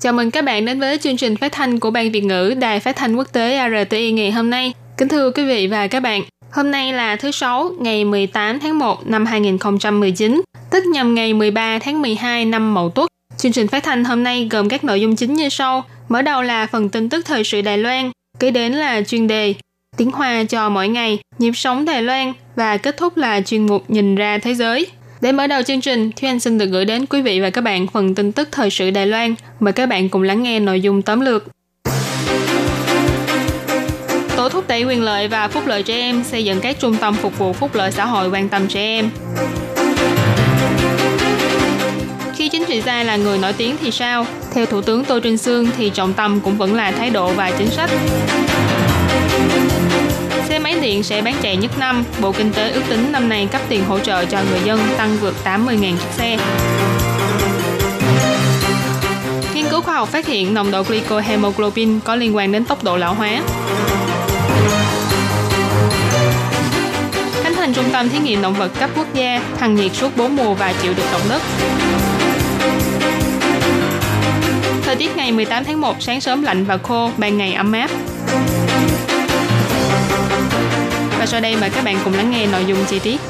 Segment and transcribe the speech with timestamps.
[0.00, 2.80] Chào mừng các bạn đến với chương trình phát thanh của Ban Việt ngữ Đài
[2.80, 4.72] Phát thanh Quốc tế RTI ngày hôm nay.
[4.96, 8.78] Kính thưa quý vị và các bạn, hôm nay là thứ Sáu, ngày 18 tháng
[8.78, 13.10] 1 năm 2019, tức nhằm ngày 13 tháng 12 năm Mậu Tuất.
[13.36, 15.84] Chương trình phát thanh hôm nay gồm các nội dung chính như sau.
[16.08, 19.54] Mở đầu là phần tin tức thời sự Đài Loan, kế đến là chuyên đề
[19.96, 23.90] tiếng Hoa cho mỗi ngày, nhịp sống Đài Loan và kết thúc là chuyên mục
[23.90, 24.86] nhìn ra thế giới.
[25.20, 27.60] Để mở đầu chương trình, Thúy Anh xin được gửi đến quý vị và các
[27.60, 29.34] bạn phần tin tức thời sự Đài Loan.
[29.60, 31.44] Mời các bạn cùng lắng nghe nội dung tóm lược.
[34.36, 37.14] Tổ thúc đẩy quyền lợi và phúc lợi trẻ em xây dựng các trung tâm
[37.14, 39.10] phục vụ phúc lợi xã hội quan tâm trẻ em.
[42.36, 44.26] Khi chính trị gia là người nổi tiếng thì sao?
[44.54, 47.50] Theo Thủ tướng Tô Trinh Sương thì trọng tâm cũng vẫn là thái độ và
[47.58, 47.90] chính sách.
[50.48, 52.04] Xe máy điện sẽ bán chạy nhất năm.
[52.20, 55.16] Bộ Kinh tế ước tính năm nay cấp tiền hỗ trợ cho người dân tăng
[55.20, 56.38] vượt 80.000 chiếc xe.
[59.54, 62.96] Nghiên cứu khoa học phát hiện nồng độ glycohemoglobin có liên quan đến tốc độ
[62.96, 63.42] lão hóa.
[67.42, 70.36] Khánh thành trung tâm thí nghiệm động vật cấp quốc gia, thăng nhiệt suốt 4
[70.36, 71.42] mùa và chịu được động đất.
[74.82, 77.90] Thời tiết ngày 18 tháng 1 sáng sớm lạnh và khô, ban ngày ấm áp.
[81.20, 83.20] Và sau đây mời các bạn cùng lắng nghe nội dung chi tiết.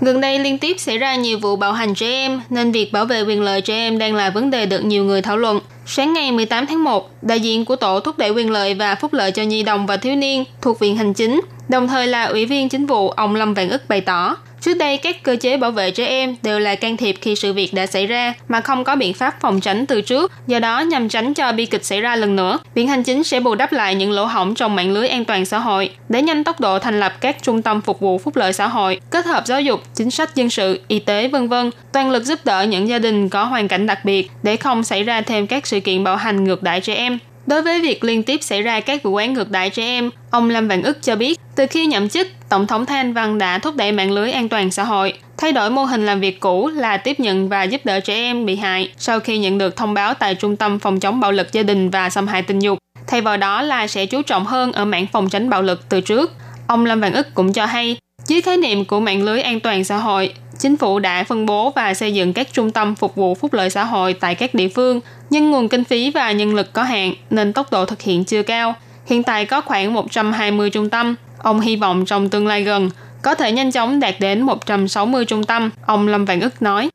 [0.00, 3.04] Gần đây liên tiếp xảy ra nhiều vụ bạo hành trẻ em, nên việc bảo
[3.04, 5.60] vệ quyền lợi trẻ em đang là vấn đề được nhiều người thảo luận.
[5.86, 9.12] Sáng ngày 18 tháng 1, đại diện của Tổ thúc đẩy quyền lợi và phúc
[9.12, 12.46] lợi cho nhi đồng và thiếu niên thuộc Viện Hành Chính, đồng thời là Ủy
[12.46, 15.70] viên Chính vụ ông Lâm Vạn ức bày tỏ, Trước đây, các cơ chế bảo
[15.70, 18.84] vệ trẻ em đều là can thiệp khi sự việc đã xảy ra mà không
[18.84, 20.32] có biện pháp phòng tránh từ trước.
[20.46, 23.40] Do đó, nhằm tránh cho bi kịch xảy ra lần nữa, Viện Hành Chính sẽ
[23.40, 26.44] bù đắp lại những lỗ hổng trong mạng lưới an toàn xã hội để nhanh
[26.44, 29.46] tốc độ thành lập các trung tâm phục vụ phúc lợi xã hội, kết hợp
[29.46, 32.88] giáo dục, chính sách dân sự, y tế vân vân, toàn lực giúp đỡ những
[32.88, 36.04] gia đình có hoàn cảnh đặc biệt để không xảy ra thêm các sự kiện
[36.04, 37.18] bạo hành ngược đãi trẻ em.
[37.46, 40.50] Đối với việc liên tiếp xảy ra các vụ án ngược đãi trẻ em, ông
[40.50, 43.76] Lâm Vạn ức cho biết, từ khi nhậm chức, Tổng thống Thanh Văn đã thúc
[43.76, 46.96] đẩy mạng lưới an toàn xã hội, thay đổi mô hình làm việc cũ là
[46.96, 50.14] tiếp nhận và giúp đỡ trẻ em bị hại sau khi nhận được thông báo
[50.14, 52.78] tại Trung tâm Phòng chống bạo lực gia đình và xâm hại tình dục.
[53.06, 56.00] Thay vào đó là sẽ chú trọng hơn ở mảng phòng tránh bạo lực từ
[56.00, 56.32] trước.
[56.66, 57.96] Ông Lâm Vạn ức cũng cho hay,
[58.26, 61.70] dưới khái niệm của mạng lưới an toàn xã hội, chính phủ đã phân bố
[61.70, 64.68] và xây dựng các trung tâm phục vụ phúc lợi xã hội tại các địa
[64.68, 65.00] phương,
[65.30, 68.42] nhưng nguồn kinh phí và nhân lực có hạn nên tốc độ thực hiện chưa
[68.42, 68.74] cao.
[69.06, 71.14] Hiện tại có khoảng 120 trung tâm.
[71.38, 72.90] Ông hy vọng trong tương lai gần
[73.22, 76.88] có thể nhanh chóng đạt đến 160 trung tâm, ông Lâm Vạn ức nói.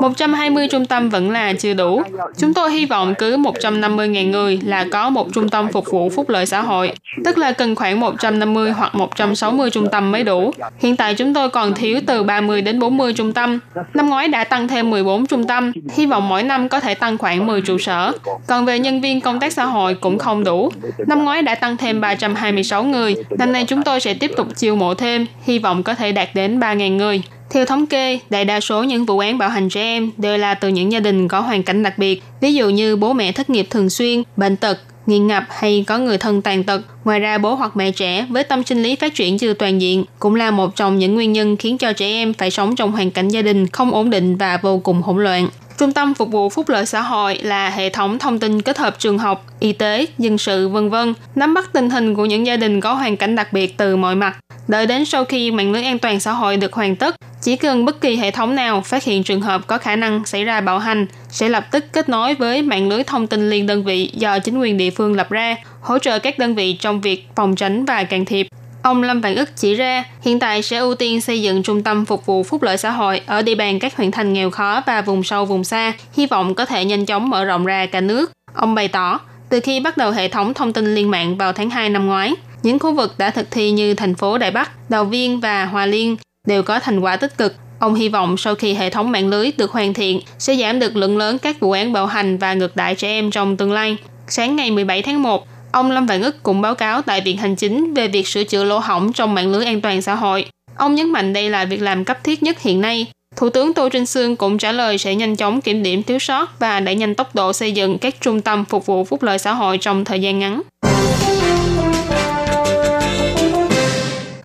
[0.00, 2.02] 120 trung tâm vẫn là chưa đủ.
[2.38, 6.28] Chúng tôi hy vọng cứ 150.000 người là có một trung tâm phục vụ phúc
[6.28, 6.92] lợi xã hội,
[7.24, 10.52] tức là cần khoảng 150 hoặc 160 trung tâm mới đủ.
[10.78, 13.58] Hiện tại chúng tôi còn thiếu từ 30 đến 40 trung tâm.
[13.94, 17.18] Năm ngoái đã tăng thêm 14 trung tâm, hy vọng mỗi năm có thể tăng
[17.18, 18.12] khoảng 10 trụ sở.
[18.46, 20.70] Còn về nhân viên công tác xã hội cũng không đủ.
[21.06, 24.76] Năm ngoái đã tăng thêm 326 người, năm nay chúng tôi sẽ tiếp tục chiêu
[24.76, 27.22] mộ thêm, hy vọng có thể đạt đến 3.000 người.
[27.50, 30.54] Theo thống kê, đại đa số những vụ án bạo hành trẻ em đều là
[30.54, 33.50] từ những gia đình có hoàn cảnh đặc biệt, ví dụ như bố mẹ thất
[33.50, 36.82] nghiệp thường xuyên, bệnh tật, nghiện ngập hay có người thân tàn tật.
[37.04, 40.04] Ngoài ra, bố hoặc mẹ trẻ với tâm sinh lý phát triển chưa toàn diện
[40.18, 43.10] cũng là một trong những nguyên nhân khiến cho trẻ em phải sống trong hoàn
[43.10, 45.48] cảnh gia đình không ổn định và vô cùng hỗn loạn.
[45.80, 48.98] Trung tâm phục vụ phúc lợi xã hội là hệ thống thông tin kết hợp
[48.98, 52.56] trường học, y tế, dân sự, vân vân, nắm bắt tình hình của những gia
[52.56, 54.36] đình có hoàn cảnh đặc biệt từ mọi mặt.
[54.68, 57.84] Đợi đến sau khi mạng lưới an toàn xã hội được hoàn tất, chỉ cần
[57.84, 60.78] bất kỳ hệ thống nào phát hiện trường hợp có khả năng xảy ra bạo
[60.78, 64.38] hành sẽ lập tức kết nối với mạng lưới thông tin liên đơn vị do
[64.38, 67.84] chính quyền địa phương lập ra, hỗ trợ các đơn vị trong việc phòng tránh
[67.84, 68.46] và can thiệp.
[68.82, 72.04] Ông Lâm Vạn ức chỉ ra, hiện tại sẽ ưu tiên xây dựng trung tâm
[72.04, 75.02] phục vụ phúc lợi xã hội ở địa bàn các huyện thành nghèo khó và
[75.02, 78.32] vùng sâu vùng xa, hy vọng có thể nhanh chóng mở rộng ra cả nước.
[78.54, 81.70] Ông bày tỏ, từ khi bắt đầu hệ thống thông tin liên mạng vào tháng
[81.70, 85.04] 2 năm ngoái, những khu vực đã thực thi như thành phố Đài Bắc, Đào
[85.04, 86.16] Viên và Hòa Liên
[86.46, 87.54] đều có thành quả tích cực.
[87.78, 90.96] Ông hy vọng sau khi hệ thống mạng lưới được hoàn thiện sẽ giảm được
[90.96, 93.96] lượng lớn các vụ án bạo hành và ngược đãi trẻ em trong tương lai.
[94.28, 97.56] Sáng ngày 17 tháng 1, ông Lâm Vạn ức cũng báo cáo tại Viện Hành
[97.56, 100.46] Chính về việc sửa chữa lỗ hỏng trong mạng lưới an toàn xã hội.
[100.76, 103.06] Ông nhấn mạnh đây là việc làm cấp thiết nhất hiện nay.
[103.36, 106.58] Thủ tướng Tô Trinh Sương cũng trả lời sẽ nhanh chóng kiểm điểm thiếu sót
[106.58, 109.52] và đẩy nhanh tốc độ xây dựng các trung tâm phục vụ phúc lợi xã
[109.52, 110.62] hội trong thời gian ngắn.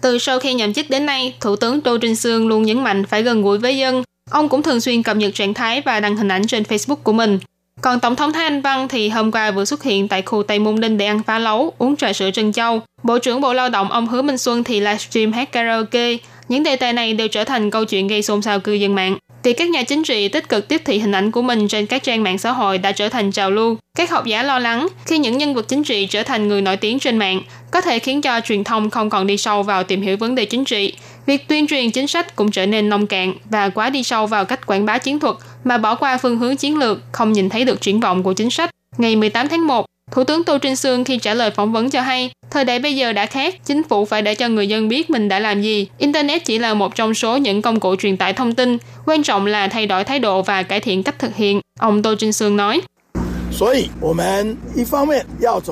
[0.02, 3.06] Từ sau khi nhậm chức đến nay, Thủ tướng Tô Trinh Sương luôn nhấn mạnh
[3.06, 4.04] phải gần gũi với dân.
[4.32, 7.14] Ông cũng thường xuyên cập nhật trạng thái và đăng hình ảnh trên Facebook của
[7.14, 7.40] mình.
[7.86, 10.60] Còn Tổng thống Thái Anh Văn thì hôm qua vừa xuất hiện tại khu Tây
[10.60, 12.82] Môn Đinh để ăn phá lấu, uống trà sữa trân châu.
[13.04, 16.18] Bộ trưởng Bộ Lao động ông Hứa Minh Xuân thì livestream hát karaoke.
[16.50, 19.18] Những đề tài này đều trở thành câu chuyện gây xôn xao cư dân mạng.
[19.44, 22.04] Việc các nhà chính trị tích cực tiếp thị hình ảnh của mình trên các
[22.04, 23.78] trang mạng xã hội đã trở thành trào lưu.
[23.98, 26.78] Các học giả lo lắng khi những nhân vật chính trị trở thành người nổi
[26.78, 27.42] tiếng trên mạng
[27.72, 30.46] có thể khiến cho truyền thông không còn đi sâu vào tìm hiểu vấn đề
[30.46, 30.94] chính trị.
[31.26, 34.46] Việc tuyên truyền chính sách cũng trở nên nông cạn và quá đi sâu vào
[34.46, 37.66] cách quảng bá chiến thuật mà bỏ qua phương hướng chiến lược, không nhìn thấy
[37.66, 38.70] được triển vọng của chính sách.
[38.98, 42.02] Ngày 18 tháng 1, Thủ tướng Tô Trinh Sương khi trả lời phỏng vấn cho
[42.02, 45.10] hay, thời đại bây giờ đã khác, chính phủ phải để cho người dân biết
[45.10, 45.88] mình đã làm gì.
[45.98, 49.46] Internet chỉ là một trong số những công cụ truyền tải thông tin, quan trọng
[49.46, 51.62] là thay đổi thái độ và cải thiện cách thực hiện.
[51.80, 52.82] Ông Tô Trinh Sương nói.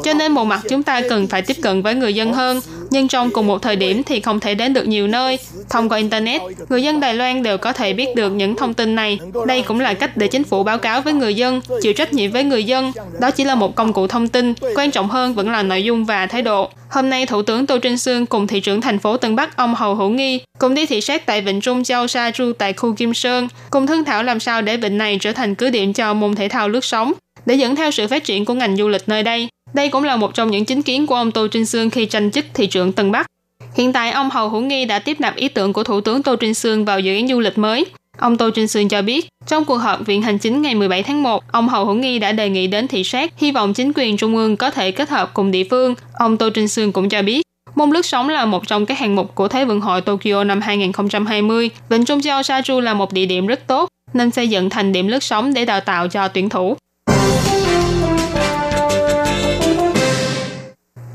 [0.04, 2.62] Cho nên một mặt chúng ta cần phải tiếp cận với người dân hơn,
[2.94, 5.40] nhưng trong cùng một thời điểm thì không thể đến được nhiều nơi.
[5.70, 8.96] Thông qua Internet, người dân Đài Loan đều có thể biết được những thông tin
[8.96, 9.20] này.
[9.48, 12.32] Đây cũng là cách để chính phủ báo cáo với người dân, chịu trách nhiệm
[12.32, 12.92] với người dân.
[13.20, 16.06] Đó chỉ là một công cụ thông tin, quan trọng hơn vẫn là nội dung
[16.06, 16.70] và thái độ.
[16.90, 19.76] Hôm nay, Thủ tướng Tô Trinh Sương cùng thị trưởng thành phố Tân Bắc ông
[19.76, 22.94] Hầu Hữu Nghi cùng đi thị sát tại Vịnh Trung Châu Sa Tru tại khu
[22.94, 26.14] Kim Sơn, cùng thương thảo làm sao để vịnh này trở thành cứ điểm cho
[26.14, 27.14] môn thể thao lướt sóng
[27.46, 29.48] để dẫn theo sự phát triển của ngành du lịch nơi đây.
[29.74, 32.32] Đây cũng là một trong những chính kiến của ông Tô Trinh Sương khi tranh
[32.32, 33.28] chức thị trưởng Tân Bắc.
[33.76, 36.36] Hiện tại, ông Hầu Hữu Nghi đã tiếp nạp ý tưởng của Thủ tướng Tô
[36.36, 37.86] Trinh Sương vào dự án du lịch mới.
[38.18, 41.24] Ông Tô Trinh Sương cho biết, trong cuộc họp Viện Hành Chính ngày 17 tháng
[41.24, 44.18] 1, ông Hầu Hữu Nghi đã đề nghị đến thị sát, hy vọng chính quyền
[44.18, 45.96] trung ương có thể kết hợp cùng địa phương.
[46.14, 47.42] Ông Tô Trinh Sương cũng cho biết,
[47.76, 50.62] môn lướt sóng là một trong các hạng mục của Thế vận hội Tokyo năm
[50.62, 51.70] 2020.
[51.90, 55.08] Vịnh Trung Châu Saju là một địa điểm rất tốt, nên xây dựng thành điểm
[55.08, 56.76] lướt sóng để đào tạo cho tuyển thủ.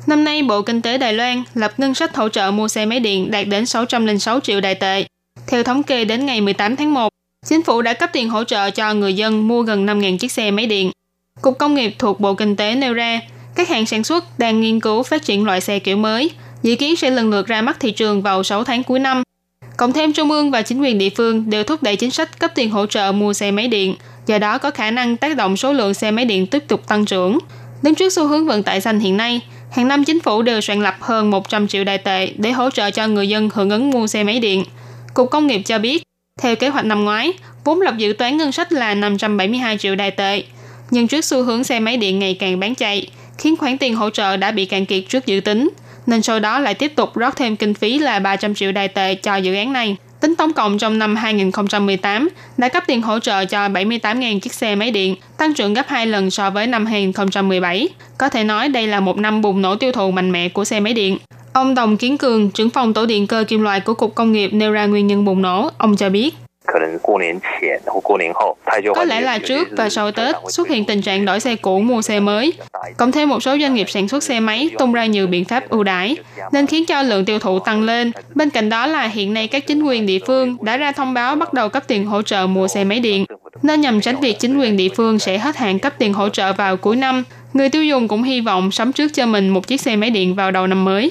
[0.08, 3.00] Năm nay, Bộ Kinh tế Đài Loan lập ngân sách hỗ trợ mua xe máy
[3.00, 5.05] điện đạt đến 606 triệu đài tệ.
[5.46, 7.08] Theo thống kê đến ngày 18 tháng 1,
[7.46, 10.50] chính phủ đã cấp tiền hỗ trợ cho người dân mua gần 5.000 chiếc xe
[10.50, 10.90] máy điện.
[11.43, 13.20] Cục Công nghiệp thuộc Bộ Kinh tế nêu ra,
[13.55, 16.31] các hãng sản xuất đang nghiên cứu phát triển loại xe kiểu mới,
[16.62, 19.22] dự kiến sẽ lần lượt ra mắt thị trường vào 6 tháng cuối năm.
[19.76, 22.50] Cộng thêm Trung ương và chính quyền địa phương đều thúc đẩy chính sách cấp
[22.54, 23.96] tiền hỗ trợ mua xe máy điện,
[24.26, 27.04] do đó có khả năng tác động số lượng xe máy điện tiếp tục tăng
[27.04, 27.38] trưởng.
[27.82, 29.40] Đứng trước xu hướng vận tải xanh hiện nay,
[29.70, 32.91] hàng năm chính phủ đều soạn lập hơn 100 triệu đài tệ để hỗ trợ
[32.91, 34.65] cho người dân hưởng ứng mua xe máy điện.
[35.15, 36.03] Cục Công nghiệp cho biết,
[36.41, 37.32] theo kế hoạch năm ngoái,
[37.65, 40.43] vốn lập dự toán ngân sách là 572 triệu đài tệ.
[40.91, 44.11] Nhưng trước xu hướng xe máy điện ngày càng bán chạy, khiến khoản tiền hỗ
[44.11, 45.69] trợ đã bị cạn kiệt trước dự tính,
[46.06, 49.14] nên sau đó lại tiếp tục rót thêm kinh phí là 300 triệu đài tệ
[49.14, 49.97] cho dự án này.
[50.20, 54.75] Tính tổng cộng trong năm 2018 đã cấp tiền hỗ trợ cho 78.000 chiếc xe
[54.75, 57.88] máy điện, tăng trưởng gấp 2 lần so với năm 2017.
[58.19, 60.81] Có thể nói đây là một năm bùng nổ tiêu thụ mạnh mẽ của xe
[60.81, 61.19] máy điện.
[61.53, 64.50] Ông Đồng Kiến Cường, trưởng phòng tổ điện cơ kim loại của Cục Công nghiệp
[64.53, 65.70] nêu ra nguyên nhân bùng nổ.
[65.79, 66.35] Ông cho biết,
[68.94, 72.03] có lẽ là trước và sau Tết xuất hiện tình trạng đổi xe cũ mua
[72.03, 72.53] xe mới,
[72.97, 75.69] cộng thêm một số doanh nghiệp sản xuất xe máy tung ra nhiều biện pháp
[75.69, 76.17] ưu đãi,
[76.53, 78.12] nên khiến cho lượng tiêu thụ tăng lên.
[78.35, 81.37] Bên cạnh đó là hiện nay các chính quyền địa phương đã ra thông báo
[81.37, 83.25] bắt đầu cấp tiền hỗ trợ mua xe máy điện.
[83.62, 86.52] Nên nhằm tránh việc chính quyền địa phương sẽ hết hạn cấp tiền hỗ trợ
[86.52, 89.81] vào cuối năm, người tiêu dùng cũng hy vọng sắm trước cho mình một chiếc
[89.81, 91.11] xe máy điện vào đầu năm mới.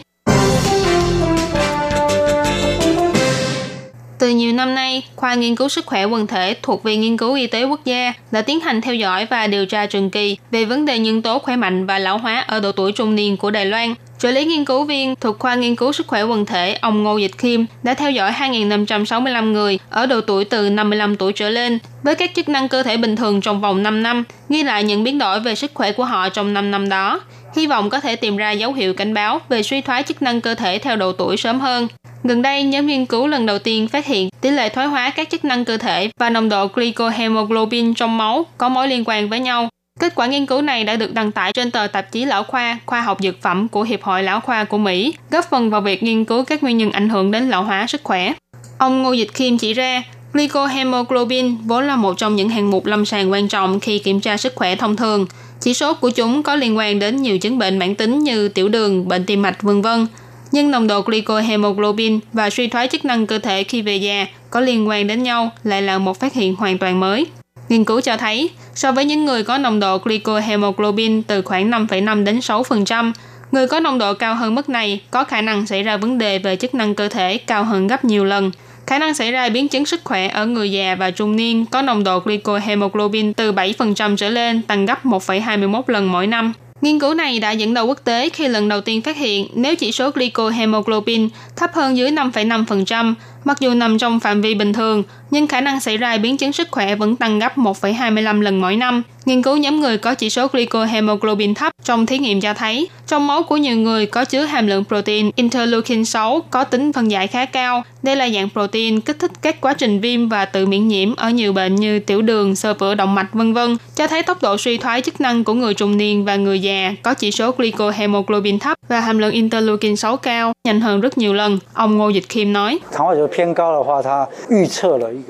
[4.20, 7.34] Từ nhiều năm nay, khoa nghiên cứu sức khỏe quần thể thuộc Viện Nghiên cứu
[7.34, 10.66] Y tế Quốc gia đã tiến hành theo dõi và điều tra trường kỳ về
[10.66, 13.52] vấn đề nhân tố khỏe mạnh và lão hóa ở độ tuổi trung niên của
[13.52, 13.94] Đài Loan.
[14.20, 17.18] Trợ lý nghiên cứu viên thuộc khoa nghiên cứu sức khỏe quần thể ông Ngô
[17.18, 21.80] Dịch Kim đã theo dõi 2.565 người ở độ tuổi từ 55 tuổi trở lên
[22.04, 25.04] với các chức năng cơ thể bình thường trong vòng 5 năm, ghi lại những
[25.04, 27.22] biến đổi về sức khỏe của họ trong 5 năm đó
[27.56, 30.42] hy vọng có thể tìm ra dấu hiệu cảnh báo về suy thoái chức năng
[30.42, 31.88] cơ thể theo độ tuổi sớm hơn.
[32.24, 35.30] Gần đây, nhóm nghiên cứu lần đầu tiên phát hiện tỷ lệ thoái hóa các
[35.30, 39.40] chức năng cơ thể và nồng độ glycohemoglobin trong máu có mối liên quan với
[39.40, 39.70] nhau.
[40.00, 42.80] Kết quả nghiên cứu này đã được đăng tải trên tờ tạp chí Lão khoa,
[42.86, 46.04] khoa học dược phẩm của Hiệp hội Lão khoa của Mỹ, góp phần vào việc
[46.04, 48.34] nghiên cứu các nguyên nhân ảnh hưởng đến lão hóa sức khỏe.
[48.78, 53.06] Ông Ngô Dịch Kim chỉ ra, glycohemoglobin vốn là một trong những hạng mục lâm
[53.06, 55.26] sàng quan trọng khi kiểm tra sức khỏe thông thường.
[55.62, 58.70] Chỉ số của chúng có liên quan đến nhiều chứng bệnh mãn tính như tiểu
[58.70, 60.08] đường, bệnh tim mạch, vân vân
[60.52, 64.60] nhưng nồng độ glycohemoglobin và suy thoái chức năng cơ thể khi về già có
[64.60, 67.26] liên quan đến nhau lại là một phát hiện hoàn toàn mới.
[67.70, 72.24] Nghiên cứu cho thấy, so với những người có nồng độ glycohemoglobin từ khoảng 5,5
[72.24, 73.12] đến 6%,
[73.52, 76.40] người có nồng độ cao hơn mức này có khả năng xảy ra vấn đề
[76.40, 78.52] về chức năng cơ thể cao hơn gấp nhiều lần.
[78.88, 81.82] khả năng xảy ra biến chứng sức khỏe ở người già và trung niên có
[81.82, 86.54] nồng độ glycohemoglobin từ 7% trở lên tăng gấp 1,21 lần mỗi năm.
[86.82, 89.76] Nghiên cứu này đã dẫn đầu quốc tế khi lần đầu tiên phát hiện nếu
[89.76, 93.14] chỉ số glycohemoglobin thấp hơn dưới 5,5%,
[93.48, 96.54] mặc dù nằm trong phạm vi bình thường, nhưng khả năng xảy ra biến chứng
[96.54, 99.04] sức khỏe vẫn tăng gấp 1,25 lần mỗi năm.
[99.26, 103.28] Nghiên cứu nhóm người có chỉ số glycohemoglobin thấp trong thí nghiệm cho thấy, trong
[103.28, 107.28] máu của nhiều người có chứa hàm lượng protein interleukin 6 có tính phân giải
[107.28, 107.84] khá cao.
[108.04, 111.30] Đây là dạng protein kích thích các quá trình viêm và tự miễn nhiễm ở
[111.30, 114.58] nhiều bệnh như tiểu đường, sơ vữa động mạch vân vân, cho thấy tốc độ
[114.58, 118.60] suy thoái chức năng của người trung niên và người già có chỉ số glycohemoglobin
[118.60, 121.60] thấp và hàm lượng interleukin 6 cao nhanh hơn rất nhiều lần.
[121.74, 122.80] Ông Ngô Dịch Kim nói.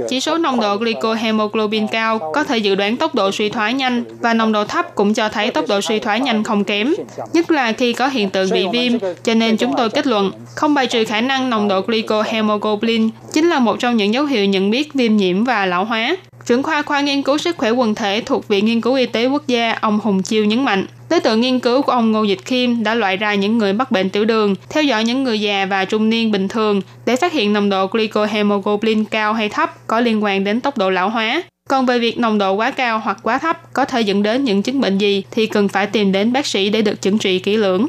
[0.07, 4.03] Chỉ số nồng độ glycohemoglobin cao có thể dự đoán tốc độ suy thoái nhanh
[4.19, 6.93] và nồng độ thấp cũng cho thấy tốc độ suy thoái nhanh không kém,
[7.33, 10.73] nhất là khi có hiện tượng bị viêm, cho nên chúng tôi kết luận không
[10.73, 14.71] bài trừ khả năng nồng độ glycohemoglobin chính là một trong những dấu hiệu nhận
[14.71, 16.17] biết viêm nhiễm và lão hóa.
[16.47, 19.27] Trưởng khoa khoa nghiên cứu sức khỏe quần thể thuộc Viện Nghiên cứu Y tế
[19.27, 22.45] Quốc gia, ông Hùng Chiêu nhấn mạnh, Đối tượng nghiên cứu của ông Ngô Dịch
[22.45, 25.65] Kim đã loại ra những người mắc bệnh tiểu đường, theo dõi những người già
[25.65, 29.99] và trung niên bình thường để phát hiện nồng độ glycohemoglobin cao hay thấp có
[29.99, 31.43] liên quan đến tốc độ lão hóa.
[31.69, 34.63] Còn về việc nồng độ quá cao hoặc quá thấp có thể dẫn đến những
[34.63, 37.57] chứng bệnh gì thì cần phải tìm đến bác sĩ để được chẩn trị kỹ
[37.57, 37.87] lưỡng.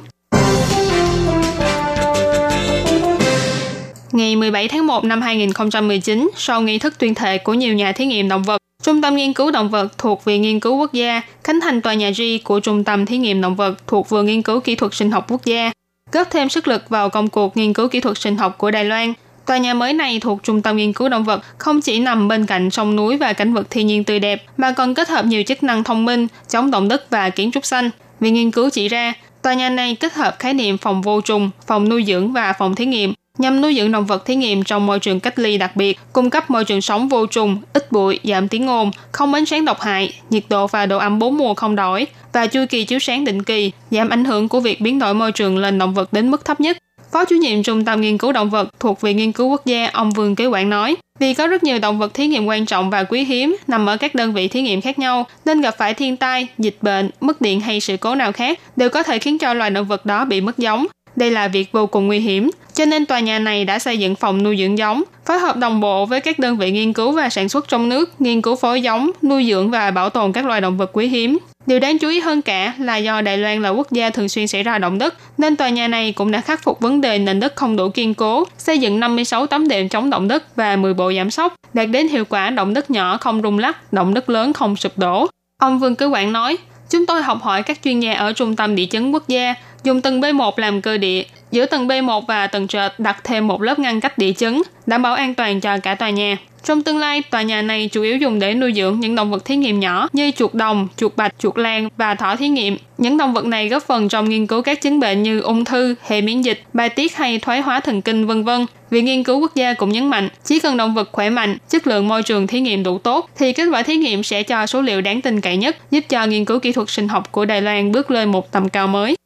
[4.13, 8.07] Ngày 17 tháng 1 năm 2019, sau nghi thức tuyên thệ của nhiều nhà thí
[8.07, 11.23] nghiệm động vật, Trung tâm Nghiên cứu Động vật thuộc Viện Nghiên cứu Quốc gia
[11.45, 14.43] khánh thành tòa nhà G của Trung tâm Thí nghiệm Động vật thuộc Vườn Nghiên
[14.43, 15.73] cứu Kỹ thuật Sinh học Quốc gia,
[16.13, 18.85] góp thêm sức lực vào công cuộc nghiên cứu kỹ thuật sinh học của Đài
[18.85, 19.13] Loan.
[19.47, 22.47] Tòa nhà mới này thuộc Trung tâm Nghiên cứu Động vật không chỉ nằm bên
[22.47, 25.43] cạnh sông núi và cảnh vật thiên nhiên tươi đẹp, mà còn kết hợp nhiều
[25.43, 27.91] chức năng thông minh, chống động đất và kiến trúc xanh.
[28.21, 29.13] Viện nghiên cứu chỉ ra,
[29.43, 32.75] tòa nhà này kết hợp khái niệm phòng vô trùng, phòng nuôi dưỡng và phòng
[32.75, 35.77] thí nghiệm, nhằm nuôi dưỡng động vật thí nghiệm trong môi trường cách ly đặc
[35.77, 39.47] biệt, cung cấp môi trường sống vô trùng, ít bụi, giảm tiếng ồn, không ánh
[39.47, 42.85] sáng độc hại, nhiệt độ và độ ẩm bốn mùa không đổi và chu kỳ
[42.85, 45.95] chiếu sáng định kỳ, giảm ảnh hưởng của việc biến đổi môi trường lên động
[45.95, 46.79] vật đến mức thấp nhất.
[47.13, 49.91] Phó chủ nhiệm Trung tâm Nghiên cứu Động vật thuộc Viện Nghiên cứu Quốc gia
[49.93, 52.91] ông Vương Kế Quảng nói, vì có rất nhiều động vật thí nghiệm quan trọng
[52.91, 55.95] và quý hiếm nằm ở các đơn vị thí nghiệm khác nhau, nên gặp phải
[55.95, 59.39] thiên tai, dịch bệnh, mất điện hay sự cố nào khác đều có thể khiến
[59.39, 60.87] cho loài động vật đó bị mất giống.
[61.19, 64.15] Đây là việc vô cùng nguy hiểm, cho nên tòa nhà này đã xây dựng
[64.15, 67.29] phòng nuôi dưỡng giống, phối hợp đồng bộ với các đơn vị nghiên cứu và
[67.29, 70.61] sản xuất trong nước, nghiên cứu phối giống, nuôi dưỡng và bảo tồn các loài
[70.61, 71.39] động vật quý hiếm.
[71.67, 74.47] Điều đáng chú ý hơn cả là do Đài Loan là quốc gia thường xuyên
[74.47, 77.41] xảy ra động đất, nên tòa nhà này cũng đã khắc phục vấn đề nền
[77.41, 80.95] đất không đủ kiên cố, xây dựng 56 tấm đệm chống động đất và 10
[80.95, 84.31] bộ giảm sóc, đạt đến hiệu quả động đất nhỏ không rung lắc, động đất
[84.31, 85.27] lớn không sụp đổ.
[85.61, 86.57] Ông Vương Cứ Quảng nói,
[86.91, 89.55] Chúng tôi học hỏi các chuyên gia ở Trung tâm Địa chấn Quốc gia,
[89.85, 93.63] dùng tầng B1 làm cơ địa, giữa tầng B1 và tầng trệt đặt thêm một
[93.63, 96.37] lớp ngăn cách địa chấn, đảm bảo an toàn cho cả tòa nhà.
[96.65, 99.45] Trong tương lai, tòa nhà này chủ yếu dùng để nuôi dưỡng những động vật
[99.45, 102.77] thí nghiệm nhỏ như chuột đồng, chuột bạch, chuột lan và thỏ thí nghiệm.
[102.99, 105.95] Những động vật này góp phần trong nghiên cứu các chứng bệnh như ung thư,
[106.07, 108.67] hệ miễn dịch, bài tiết hay thoái hóa thần kinh vân vân.
[108.91, 111.87] Viện nghiên cứu quốc gia cũng nhấn mạnh, chỉ cần động vật khỏe mạnh, chất
[111.87, 114.83] lượng môi trường thí nghiệm đủ tốt, thì kết quả thí nghiệm sẽ cho số
[114.83, 117.63] liệu đáng tin cậy nhất, giúp cho nghiên cứu kỹ thuật sinh học của Đài
[117.63, 119.17] Loan bước lên một tầm cao mới.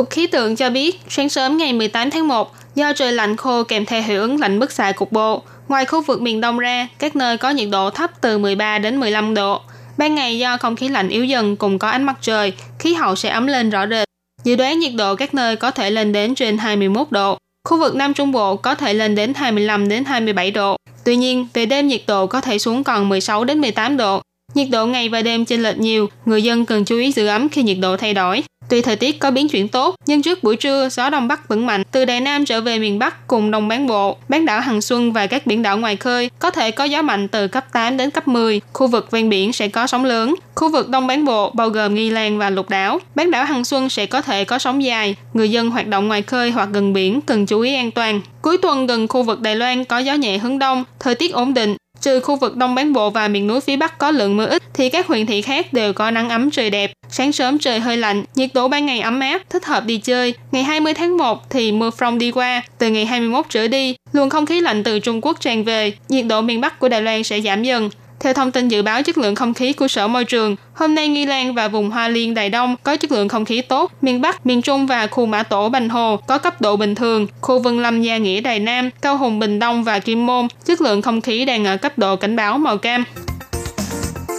[0.00, 3.62] Cục khí tượng cho biết, sáng sớm ngày 18 tháng 1, do trời lạnh khô
[3.62, 6.88] kèm theo hiệu ứng lạnh bức xạ cục bộ, ngoài khu vực miền Đông ra,
[6.98, 9.60] các nơi có nhiệt độ thấp từ 13 đến 15 độ.
[9.98, 13.16] Ban ngày do không khí lạnh yếu dần cùng có ánh mặt trời, khí hậu
[13.16, 14.08] sẽ ấm lên rõ rệt.
[14.44, 17.38] Dự đoán nhiệt độ các nơi có thể lên đến trên 21 độ.
[17.68, 20.76] Khu vực Nam Trung Bộ có thể lên đến 25 đến 27 độ.
[21.04, 24.22] Tuy nhiên, về đêm nhiệt độ có thể xuống còn 16 đến 18 độ.
[24.54, 27.48] Nhiệt độ ngày và đêm chênh lệch nhiều, người dân cần chú ý giữ ấm
[27.48, 28.42] khi nhiệt độ thay đổi.
[28.70, 31.66] Tuy thời tiết có biến chuyển tốt, nhưng trước buổi trưa, gió đông bắc vẫn
[31.66, 34.80] mạnh từ Đài Nam trở về miền Bắc cùng đồng Bán Bộ, bán đảo Hằng
[34.80, 37.96] Xuân và các biển đảo ngoài khơi có thể có gió mạnh từ cấp 8
[37.96, 38.60] đến cấp 10.
[38.72, 40.34] Khu vực ven biển sẽ có sóng lớn.
[40.54, 43.64] Khu vực Đông Bán Bộ bao gồm Nghi Lan và Lục Đảo, bán đảo Hằng
[43.64, 45.16] Xuân sẽ có thể có sóng dài.
[45.34, 48.20] Người dân hoạt động ngoài khơi hoặc gần biển cần chú ý an toàn.
[48.42, 51.54] Cuối tuần gần khu vực Đài Loan có gió nhẹ hướng đông, thời tiết ổn
[51.54, 54.46] định, Trừ khu vực Đông Bán Bộ và miền núi phía Bắc có lượng mưa
[54.46, 56.92] ít, thì các huyện thị khác đều có nắng ấm trời đẹp.
[57.10, 60.34] Sáng sớm trời hơi lạnh, nhiệt độ ban ngày ấm áp, thích hợp đi chơi.
[60.52, 64.30] Ngày 20 tháng 1 thì mưa phong đi qua, từ ngày 21 trở đi, luồng
[64.30, 67.22] không khí lạnh từ Trung Quốc tràn về, nhiệt độ miền Bắc của Đài Loan
[67.22, 67.90] sẽ giảm dần.
[68.20, 71.08] Theo thông tin dự báo chất lượng không khí của Sở Môi trường, hôm nay
[71.08, 74.20] Nghi Lan và vùng Hoa Liên Đài Đông có chất lượng không khí tốt, miền
[74.20, 77.58] Bắc, miền Trung và khu Mã Tổ Bành Hồ có cấp độ bình thường, khu
[77.58, 81.02] Vân Lâm Gia Nghĩa Đài Nam, Cao Hùng Bình Đông và Kim Môn, chất lượng
[81.02, 83.04] không khí đang ở cấp độ cảnh báo màu cam.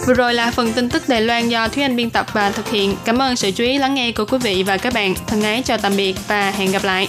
[0.06, 2.70] Vừa rồi là phần tin tức Đài Loan do Thúy Anh biên tập và thực
[2.70, 2.96] hiện.
[3.04, 5.14] Cảm ơn sự chú ý lắng nghe của quý vị và các bạn.
[5.26, 7.08] Thân ái chào tạm biệt và hẹn gặp lại.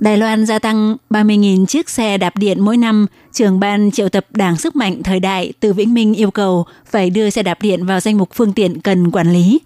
[0.00, 4.26] Đài Loan gia tăng 30.000 chiếc xe đạp điện mỗi năm, trưởng ban triệu tập
[4.30, 7.86] Đảng Sức Mạnh Thời Đại từ Vĩnh Minh yêu cầu phải đưa xe đạp điện
[7.86, 9.60] vào danh mục phương tiện cần quản lý.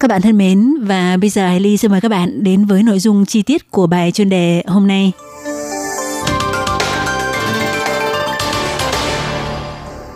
[0.00, 2.82] Các bạn thân mến, và bây giờ Hải Ly xin mời các bạn đến với
[2.82, 5.12] nội dung chi tiết của bài chuyên đề hôm nay.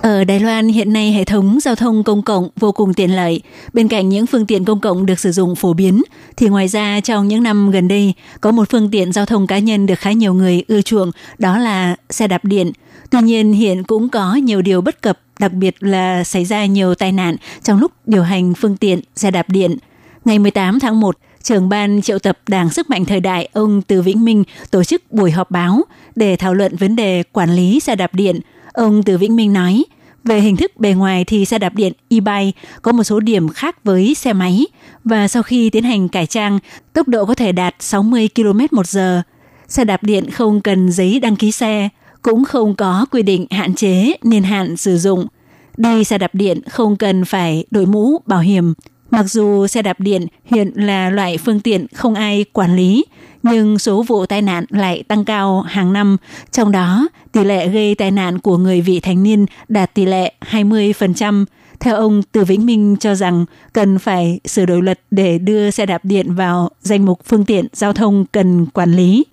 [0.07, 3.41] Ở Đài Loan hiện nay hệ thống giao thông công cộng vô cùng tiện lợi.
[3.73, 6.03] Bên cạnh những phương tiện công cộng được sử dụng phổ biến,
[6.37, 9.59] thì ngoài ra trong những năm gần đây có một phương tiện giao thông cá
[9.59, 12.73] nhân được khá nhiều người ưa chuộng, đó là xe đạp điện.
[13.11, 16.95] Tuy nhiên hiện cũng có nhiều điều bất cập, đặc biệt là xảy ra nhiều
[16.95, 19.77] tai nạn trong lúc điều hành phương tiện xe đạp điện.
[20.25, 24.03] Ngày 18 tháng 1, trưởng ban triệu tập Đảng Sức Mạnh Thời Đại ông Từ
[24.03, 25.83] Vĩnh Minh tổ chức buổi họp báo
[26.17, 28.41] để thảo luận vấn đề quản lý xe đạp điện.
[28.73, 29.85] Ông Từ Vĩnh Minh nói–
[30.27, 33.85] về hình thức bề ngoài thì xe đạp điện e-bike có một số điểm khác
[33.85, 34.67] với xe máy
[35.05, 36.59] và sau khi tiến hành cải trang,
[36.93, 39.23] tốc độ có thể đạt 60 km một giờ.
[39.69, 41.89] Xe đạp điện không cần giấy đăng ký xe,
[42.23, 45.27] cũng không có quy định hạn chế niên hạn sử dụng.
[45.77, 48.75] Đi xe đạp điện không cần phải đội mũ bảo hiểm.
[49.11, 53.05] Mặc dù xe đạp điện hiện là loại phương tiện không ai quản lý,
[53.53, 56.17] nhưng số vụ tai nạn lại tăng cao hàng năm,
[56.51, 60.33] trong đó tỷ lệ gây tai nạn của người vị thành niên đạt tỷ lệ
[60.51, 61.45] 20%.
[61.81, 65.87] Theo ông Từ Vĩnh Minh cho rằng cần phải sửa đổi luật để đưa xe
[65.87, 69.25] đạp điện vào danh mục phương tiện giao thông cần quản lý.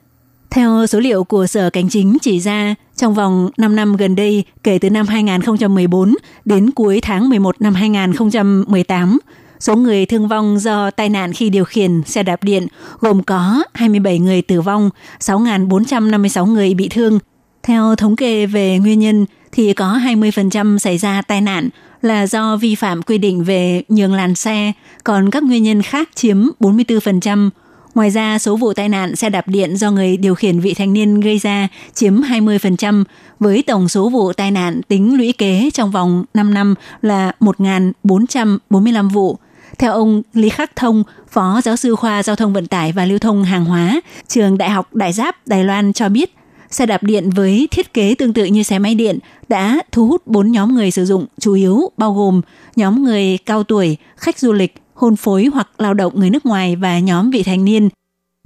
[0.49, 4.43] Theo số liệu của Sở Cảnh chính chỉ ra, trong vòng 5 năm gần đây,
[4.63, 9.19] kể từ năm 2014 đến cuối tháng 11 năm 2018,
[9.63, 12.67] Số người thương vong do tai nạn khi điều khiển xe đạp điện
[12.99, 17.19] gồm có 27 người tử vong, 6.456 người bị thương.
[17.63, 21.69] Theo thống kê về nguyên nhân thì có 20% xảy ra tai nạn
[22.01, 24.71] là do vi phạm quy định về nhường làn xe,
[25.03, 27.49] còn các nguyên nhân khác chiếm 44%.
[27.95, 30.93] Ngoài ra, số vụ tai nạn xe đạp điện do người điều khiển vị thành
[30.93, 33.03] niên gây ra chiếm 20%,
[33.39, 39.09] với tổng số vụ tai nạn tính lũy kế trong vòng 5 năm là 1.445
[39.09, 39.37] vụ.
[39.79, 43.19] Theo ông Lý Khắc Thông, Phó Giáo sư khoa Giao thông Vận tải và Lưu
[43.19, 46.35] thông Hàng hóa, trường Đại học Đại Giáp Đài Loan cho biết,
[46.69, 50.27] xe đạp điện với thiết kế tương tự như xe máy điện đã thu hút
[50.27, 52.41] bốn nhóm người sử dụng chủ yếu bao gồm
[52.75, 56.75] nhóm người cao tuổi, khách du lịch, hôn phối hoặc lao động người nước ngoài
[56.75, 57.89] và nhóm vị thành niên.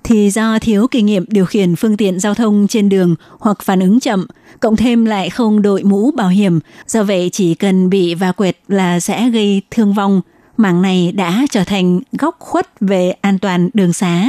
[0.04, 3.80] Thì do thiếu kinh nghiệm điều khiển phương tiện giao thông trên đường hoặc phản
[3.80, 4.28] ứng chậm,
[4.60, 8.58] cộng thêm lại không đội mũ bảo hiểm, do vậy chỉ cần bị va quẹt
[8.68, 10.22] là sẽ gây thương vong–
[10.58, 14.28] mảng này đã trở thành góc khuất về an toàn đường xá.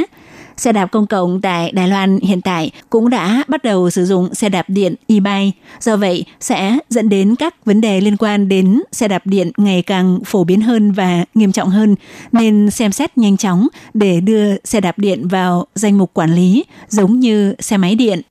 [0.57, 4.35] Xe đạp công cộng tại Đài Loan hiện tại cũng đã bắt đầu sử dụng
[4.35, 5.51] xe đạp điện e-bike.
[5.81, 9.83] Do vậy, sẽ dẫn đến các vấn đề liên quan đến xe đạp điện ngày
[9.83, 11.95] càng phổ biến hơn và nghiêm trọng hơn,
[12.33, 16.65] nên xem xét nhanh chóng để đưa xe đạp điện vào danh mục quản lý
[16.89, 18.23] giống như xe máy điện.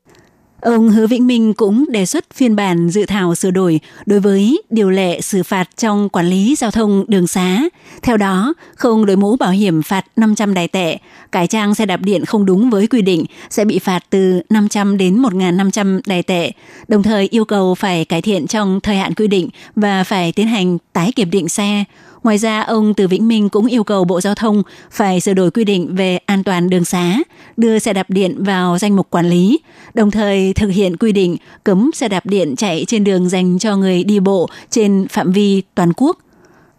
[0.62, 4.62] Ông Hứa Vĩnh Minh cũng đề xuất phiên bản dự thảo sửa đổi đối với
[4.70, 7.62] điều lệ xử phạt trong quản lý giao thông đường xá.
[8.02, 10.98] Theo đó, không đội mũ bảo hiểm phạt 500 đài tệ,
[11.32, 14.98] cải trang xe đạp điện không đúng với quy định sẽ bị phạt từ 500
[14.98, 16.52] đến 1.500 đài tệ,
[16.88, 20.48] đồng thời yêu cầu phải cải thiện trong thời hạn quy định và phải tiến
[20.48, 21.84] hành tái kiểm định xe.
[22.28, 25.52] Ngoài ra, ông Từ Vĩnh Minh cũng yêu cầu Bộ Giao thông phải sửa đổi
[25.52, 27.18] quy định về an toàn đường xá,
[27.58, 29.60] đưa xe đạp điện vào danh mục quản lý,
[29.94, 33.78] đồng thời thực hiện quy định cấm xe đạp điện chạy trên đường dành cho
[33.78, 36.18] người đi bộ trên phạm vi toàn quốc.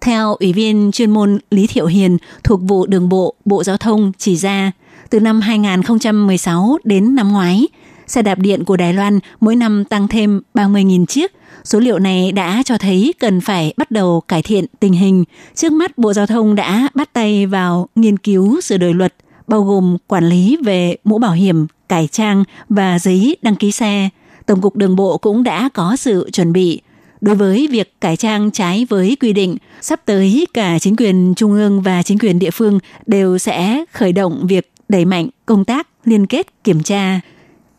[0.00, 4.12] Theo Ủy viên chuyên môn Lý Thiệu Hiền thuộc vụ đường bộ Bộ Giao thông
[4.18, 4.72] chỉ ra,
[5.10, 7.66] từ năm 2016 đến năm ngoái,
[8.06, 11.32] xe đạp điện của Đài Loan mỗi năm tăng thêm 30.000 chiếc,
[11.68, 15.24] Số liệu này đã cho thấy cần phải bắt đầu cải thiện tình hình.
[15.54, 19.14] Trước mắt Bộ Giao thông đã bắt tay vào nghiên cứu sửa đổi luật,
[19.46, 24.08] bao gồm quản lý về mũ bảo hiểm, cải trang và giấy đăng ký xe.
[24.46, 26.80] Tổng cục Đường bộ cũng đã có sự chuẩn bị.
[27.20, 31.52] Đối với việc cải trang trái với quy định, sắp tới cả chính quyền trung
[31.52, 35.88] ương và chính quyền địa phương đều sẽ khởi động việc đẩy mạnh công tác
[36.04, 37.20] liên kết kiểm tra.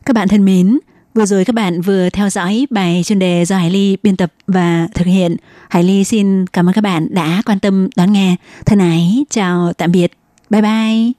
[0.05, 0.79] Các bạn thân mến,
[1.19, 4.31] Vừa rồi các bạn vừa theo dõi bài chuyên đề do Hải Ly biên tập
[4.47, 5.35] và thực hiện.
[5.69, 8.35] Hải Ly xin cảm ơn các bạn đã quan tâm đón nghe.
[8.65, 10.11] Thân ái, chào tạm biệt.
[10.49, 11.11] Bye bye.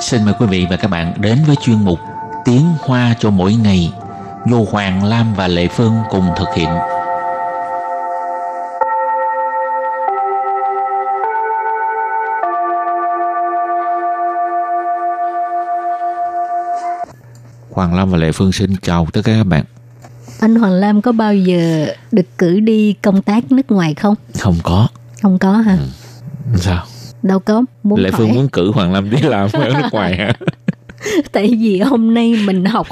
[0.00, 1.98] Xin mời quý vị và các bạn đến với chuyên mục
[2.44, 3.92] Tiếng Hoa cho mỗi ngày
[4.46, 6.68] do Hoàng Lam và Lệ Phương cùng thực hiện.
[17.76, 19.64] Hoàng Lam và Lệ Phương xin chào tất cả các bạn.
[20.40, 24.14] Anh Hoàng Lam có bao giờ được cử đi công tác nước ngoài không?
[24.40, 24.88] Không có.
[25.22, 25.76] Không có hả?
[26.52, 26.58] Ừ.
[26.58, 26.84] Sao?
[27.22, 28.18] Đâu có muốn Lệ hỏi.
[28.18, 30.32] Phương muốn cử Hoàng Lam đi làm ở nước ngoài hả?
[31.32, 32.86] Tại vì hôm nay mình học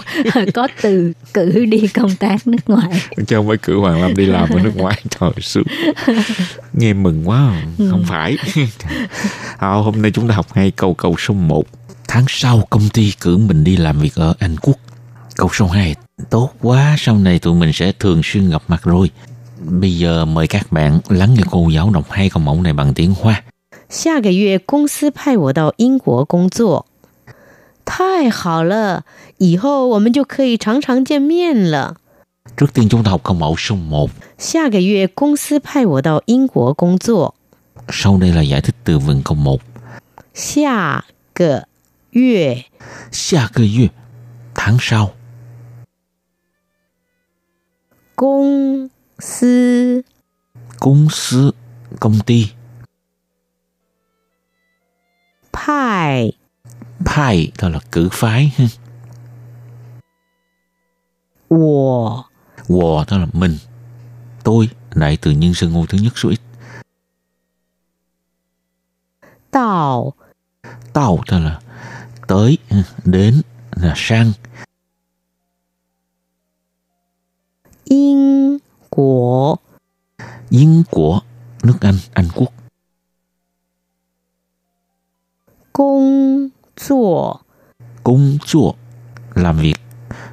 [0.55, 3.03] có từ cử đi công tác nước ngoài.
[3.27, 5.03] Chứ không phải cử Hoàng Lam đi làm ở nước ngoài.
[5.21, 5.65] Trời sướng.
[6.73, 7.63] Nghe mừng quá.
[7.79, 7.89] Ừ.
[7.91, 8.39] Không phải.
[9.59, 11.65] Hào, hôm nay chúng ta học ngay câu câu số 1
[12.14, 14.76] Tháng sau công ty cử mình đi làm việc ở Anh Quốc.
[15.36, 15.96] Câu số 2.
[16.30, 19.12] Tốt quá, sau này tụi mình sẽ thường xuyên gặp mặt rồi.
[19.60, 22.94] Bây giờ mời các bạn lắng nghe cô giáo đọc hai câu mẫu này bằng
[22.94, 23.44] tiếng Hoa.
[23.90, 26.86] 下个月公司派我到英国工作，
[27.86, 29.04] 太好了！
[29.38, 31.96] 以后我们就可以常常见面了。
[32.56, 34.10] Trước tiên chúng ta học câu mẫu số 1.
[34.38, 37.34] 下个月公司派我到英国工作，
[37.90, 39.60] Sau đây là giải thích từ vựng câu 1.
[40.36, 41.66] 下个
[42.14, 42.64] 月
[43.12, 43.90] Xa cơ duyên.
[44.56, 45.14] Tháng sau.
[48.16, 50.04] 公司
[50.80, 51.54] 公司.
[52.00, 52.54] Công ty.
[55.52, 56.32] 派
[57.06, 58.52] 派đó là cử phái.
[58.58, 58.66] ha.
[61.50, 62.26] 我
[62.68, 63.58] Wo đó là mình.
[64.44, 64.70] Tôi.
[64.96, 66.40] Đại từ nhân xưng ngôn thứ nhất số ít.
[69.52, 70.14] 到
[70.94, 71.60] Tao đó là
[72.28, 72.58] tới.
[72.70, 72.84] ha.
[73.06, 74.32] Đến là sang.
[77.86, 79.58] 英国
[80.50, 81.20] Yên của
[81.64, 82.50] nước Anh, Anh Quốc.
[85.72, 87.42] 工作
[88.04, 88.74] Công chùa
[89.36, 89.76] làm việc,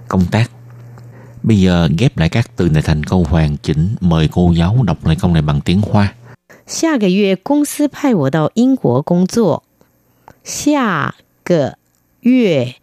[0.08, 0.50] công tác.
[1.42, 3.94] Bây giờ ghép lại các từ này thành câu hoàn chỉnh.
[4.00, 6.14] Mời cô giáo đọc lại câu này bằng tiếng Hoa.
[6.66, 9.62] 下个月公司派我到英国工作。
[10.42, 11.14] 下
[11.44, 11.78] 个
[12.20, 12.74] 月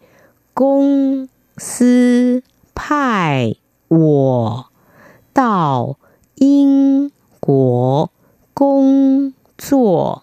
[0.54, 2.42] 公司
[2.74, 3.56] 派
[3.88, 4.66] 我
[5.32, 5.96] 到
[6.36, 7.10] 英
[7.40, 8.10] 国
[8.54, 10.22] 工作。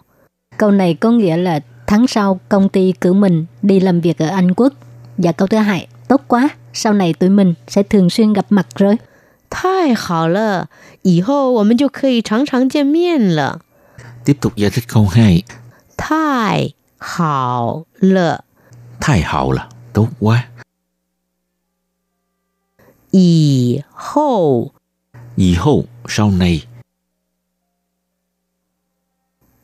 [0.56, 4.26] Câu này có nghĩa là tháng sau công ty cử mình đi làm việc ở
[4.26, 4.72] Anh Quốc.
[5.18, 8.66] Và câu thứ hai, tốt quá, sau này tụi mình sẽ thường xuyên gặp mặt
[8.74, 8.98] rồi.
[9.50, 10.70] 太好了，
[11.02, 13.60] 以后我们就可以常常见面了。
[14.24, 15.44] Tiếp tục giải thích câu 2.
[19.00, 20.48] 太好了， Thái hậu là tốt quá.
[23.10, 24.72] 以后
[25.36, 26.66] 以后 sau này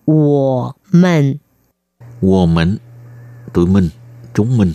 [0.05, 1.40] 我们
[2.20, 2.79] wo mình
[3.53, 3.90] tụi mình
[4.35, 4.74] chúng mình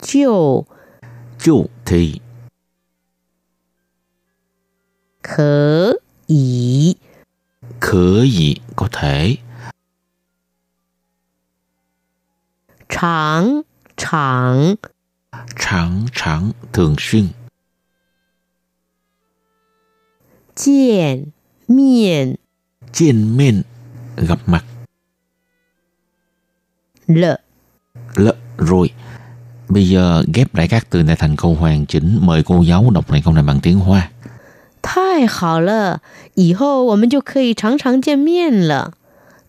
[0.00, 0.64] 就
[1.38, 2.20] chú thì
[5.22, 6.96] 可以
[7.80, 9.36] khở gì có thể
[12.92, 13.62] 常
[13.96, 14.76] 常
[15.56, 17.28] chẳng chẳng thường xuyên
[20.54, 21.32] 见
[21.66, 22.36] 面
[22.92, 23.62] trên men
[24.16, 24.64] gặp mặt
[27.06, 27.40] 了。
[28.14, 28.90] lợ rồi
[29.68, 33.10] bây giờ ghép lại các từ này thành câu hoàn chỉnh mời cô giáo đọc
[33.10, 34.10] lại câu này bằng tiếng hoa
[34.82, 36.00] 太好了，
[36.34, 38.94] 以后我们就可以常常见面了。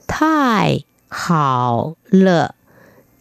[0.08, 2.56] 太好了，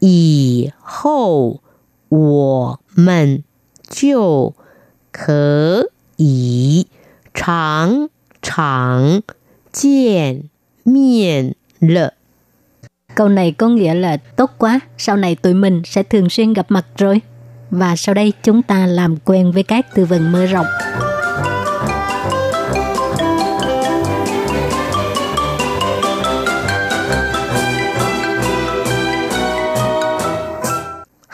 [0.02, 1.60] 以后
[2.08, 3.42] 我们
[3.88, 4.54] 就
[5.12, 6.86] 可以
[7.34, 8.08] 常
[8.42, 9.22] 常
[9.72, 10.48] 见
[10.84, 12.14] 面了。
[13.14, 16.66] Câu này có nghĩa là tốt quá, sau này tụi mình sẽ thường xuyên gặp
[16.68, 17.20] mặt rồi.
[17.70, 20.66] Và sau đây chúng ta làm quen với các từ vựng mở rộng.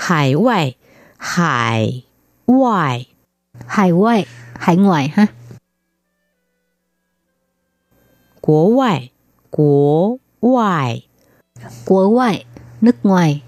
[0.09, 0.75] 海外，
[1.17, 2.03] 海
[2.47, 3.07] 外，
[3.67, 5.29] Hải ngoại, hải ngoại ha.
[8.41, 9.11] 国外，
[9.51, 11.03] 国外，
[11.87, 12.45] Quốc ngoại,
[12.81, 13.43] nước ngoài.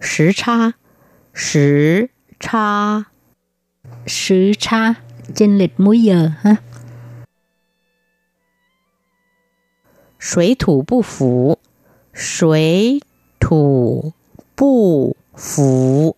[0.00, 0.72] 时差，
[1.34, 2.08] 时
[2.40, 3.04] 差，
[4.06, 4.94] Sứ cha,
[5.34, 6.56] chênh lệch múi giờ ha.
[10.18, 11.58] 水土不服，
[12.14, 13.00] 水
[13.40, 14.12] 土
[14.56, 16.14] 不服，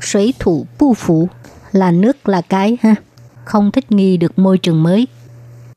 [0.00, 1.28] 水thủ bu phủ
[1.72, 2.94] là nước là cái ha.
[3.44, 5.06] Không thích nghi được môi trường mới.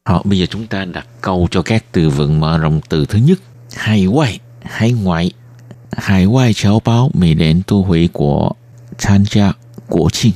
[0.05, 3.19] Họ bây giờ chúng ta đặt câu cho các từ vựng mở rộng từ thứ
[3.19, 3.39] nhất.
[3.75, 5.31] Hải ngoại, hải ngoại.
[5.91, 8.51] Hải ngoại cháu báo Mỹ đến tu hủy của
[8.97, 9.53] tham gia
[9.87, 10.33] của Trinh.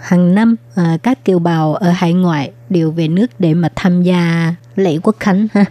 [0.00, 4.02] Hàng năm, à, các kiều bào ở hải ngoại đều về nước để mà tham
[4.02, 5.64] gia lễ quốc khánh ha.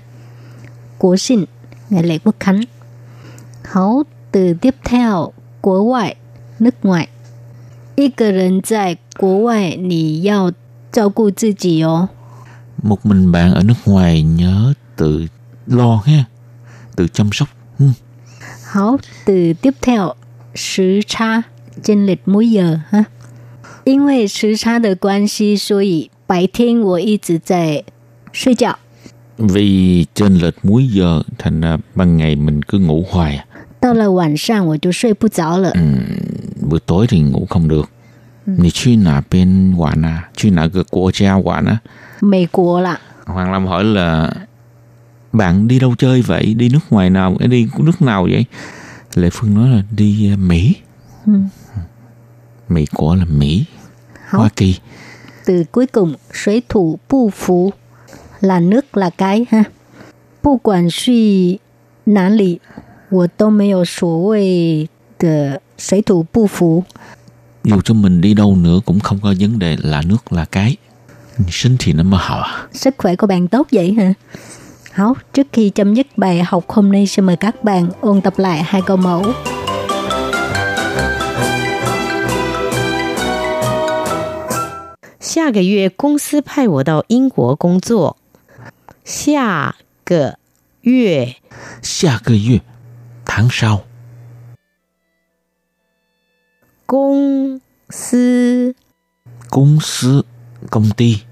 [0.97, 1.45] Quốc sinh,
[1.89, 2.61] ngày lễ quốc khánh.
[3.63, 6.15] Hấu từ tiếp theo, quốc ngoại,
[6.59, 7.07] nước ngoài.
[7.95, 10.51] 一个人在国外，你要
[10.91, 12.09] 照顾自己哦。
[12.81, 15.27] Một mình bạn ở nước ngoài nhớ tự
[15.67, 16.25] lo ha,
[16.95, 17.49] tự chăm sóc.
[17.79, 17.85] Ừ.
[18.65, 20.15] 好，từ tiếp theo
[20.55, 21.43] 时差，
[21.83, 23.05] 间lịch múi giờ ha。
[23.83, 27.83] 因为时差的关系，所以白天我一直在
[28.31, 28.77] 睡觉，
[29.37, 33.37] Vì trên lệch múi giờ thành ra ban ngày mình cứ ngủ hoài.
[33.37, 33.45] à.
[33.79, 35.73] 到了晚上我就睡不着了。
[36.61, 37.89] Buổi tối thì ngủ không được.
[38.45, 41.77] Nì truy nà bên quản à, truy nà cái quốc gia quản á.
[42.21, 44.33] 美国啦， Hoàng Lâm hỏi là
[45.31, 46.53] bạn đi đâu chơi vậy?
[46.53, 47.37] Đi nước ngoài nào?
[47.49, 48.45] Đi nước nào vậy?
[49.15, 50.75] Lệ Phương nói là đi uh, Mỹ.
[52.69, 53.65] Mỹ của là Mỹ,
[54.29, 54.75] 好 Hoa，Kỳ.
[55.45, 57.71] từ cuối cùng 水土不服
[58.39, 59.65] là nước là cái ha。
[60.41, 61.59] 不管去
[62.05, 62.59] 哪里，
[63.09, 66.83] 我都没有所谓的水土不服。
[67.63, 70.77] Dù cho mình đi đâu nữa cũng không có vấn đề là nước là cái.
[71.49, 72.67] Sinh thì nó mới hảo à.
[72.73, 74.13] sức khỏe của bạn tốt vậy hả?
[74.91, 78.39] Hảo, trước khi chấm dứt bài học hôm nay xin mời các bạn ôn tập
[78.39, 79.33] lại hai câu mẫu.
[85.19, 88.17] 下个月公司派我到英国工作。
[89.05, 90.37] 下个
[90.81, 91.35] 月
[91.81, 92.59] Xa cơ duyên,
[93.25, 93.83] tháng sau,
[96.85, 98.73] 公司
[99.49, 100.25] công sư,
[100.69, 101.23] công ty,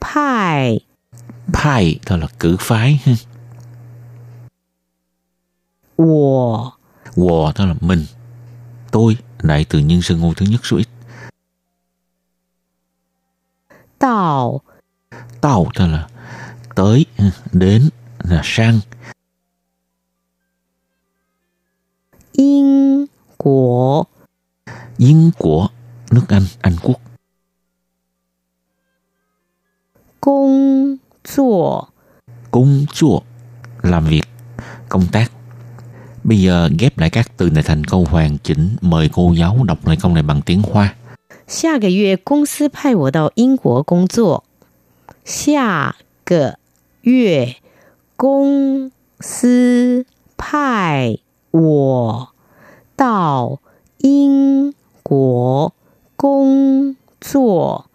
[0.00, 0.80] 派
[1.52, 3.12] 派 đó là cử phái, ha.
[5.96, 6.72] 我
[7.16, 8.06] Wo đó là mình,
[8.90, 10.88] tôi, đại từ nhân xưng ngôn thứ nhất số ít.
[13.98, 14.62] 到
[15.42, 16.08] Tao đó là
[16.74, 18.80] tới, ha, đến, là sang.
[22.32, 24.04] 英国
[24.96, 25.68] Yên của
[26.10, 27.00] nước Anh, Anh Quốc.
[30.20, 31.88] 工作
[32.50, 33.20] Công chùa,
[33.82, 34.22] làm việc,
[34.88, 35.32] công tác.
[36.24, 38.76] Bây giờ ghép lại các từ này thành câu hoàn chỉnh.
[38.80, 40.94] Mời cô giáo đọc lại câu này bằng tiếng Hoa.
[41.46, 44.44] 下个月公司派我到英国工作。
[45.24, 46.58] 下个
[47.02, 47.56] 月
[48.16, 50.04] 公司
[50.36, 51.18] 派
[51.50, 52.28] 我
[52.96, 53.58] 到
[53.98, 55.72] 英国
[56.16, 57.86] 工作。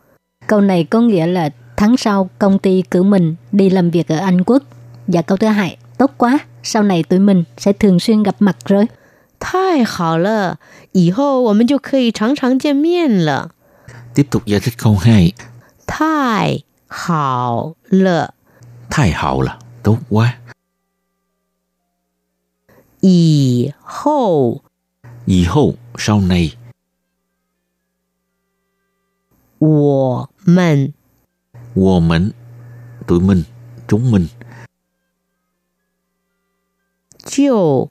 [0.48, 4.18] Câu này có nghĩa là tháng sau công ty cử mình đi làm việc ở
[4.18, 4.64] Anh Quốc.
[5.08, 8.58] Và câu thứ hai, tốt quá, sau này tụi mình sẽ thường xuyên gặp mặt
[8.66, 8.88] rồi.
[9.40, 10.58] 太好了，
[10.94, 13.52] 以后我们就可以常常见面了。
[14.16, 15.34] Tiếp tục giải thích câu 2.
[15.86, 16.64] 太
[19.13, 19.59] hào lợ.
[19.83, 20.39] Tốt quá.
[23.01, 23.69] Ý
[25.99, 26.57] sau này.
[33.07, 33.43] Tụi mình,
[33.89, 34.27] chúng mình.
[37.27, 37.89] Chiu.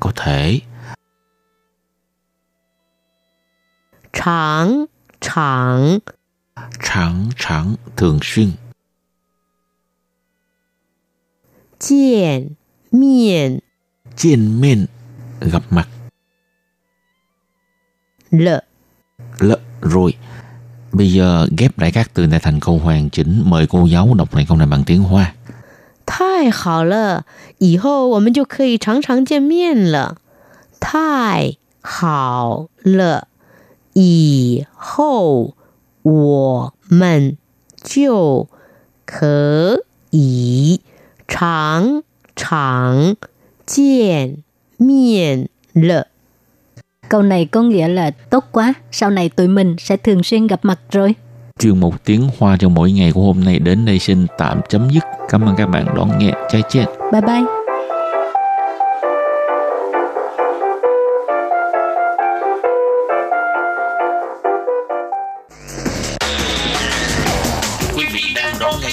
[0.00, 0.60] Có thể.
[4.17, 4.87] 常
[5.21, 5.99] 常
[6.81, 8.51] chẳng chẳng thường xuyên
[11.79, 12.55] 见
[12.91, 13.61] 面
[14.15, 14.87] trên men
[15.39, 15.87] gặp mặt
[18.29, 18.63] 了。
[19.39, 20.17] lợ rồi
[20.91, 24.35] bây giờ ghép lại các từ này thành câu hoàn chỉnh mời cô giáo đọc
[24.35, 25.33] lại câu này bằng tiếng hoa
[26.05, 27.25] 太好了，
[27.59, 30.17] 以后我们就可以常常见面了。
[30.79, 33.27] 太好了，
[33.97, 35.53] 以后
[36.01, 37.37] 我们
[37.83, 38.47] 就
[39.05, 40.81] 可以
[41.27, 42.03] 常
[42.35, 43.15] 常
[43.65, 44.43] 见
[44.77, 46.07] 面了。
[47.09, 50.59] Câu này có nghĩa là tốt quá, sau này tụi mình sẽ thường xuyên gặp
[50.63, 51.15] mặt rồi.
[51.59, 54.89] chuyên mục tiếng hoa cho mỗi ngày của hôm nay đến đây xin tạm chấm
[54.89, 57.56] dứt cảm ơn các bạn đón nghe chai chết Bye bye.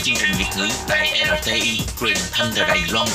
[0.06, 1.10] chương trình Việt ngữ tại
[1.41, 3.08] RTI truyền thanh Đài Loan.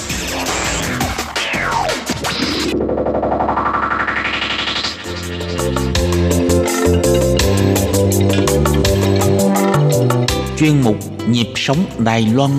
[10.59, 10.97] Chuyên mục
[11.29, 12.51] Nhịp sống Đài Loan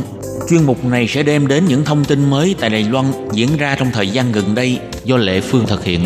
[0.50, 3.76] Chuyên mục này sẽ đem đến những thông tin mới tại Đài Loan diễn ra
[3.80, 6.06] trong thời gian gần đây do Lệ Phương thực hiện.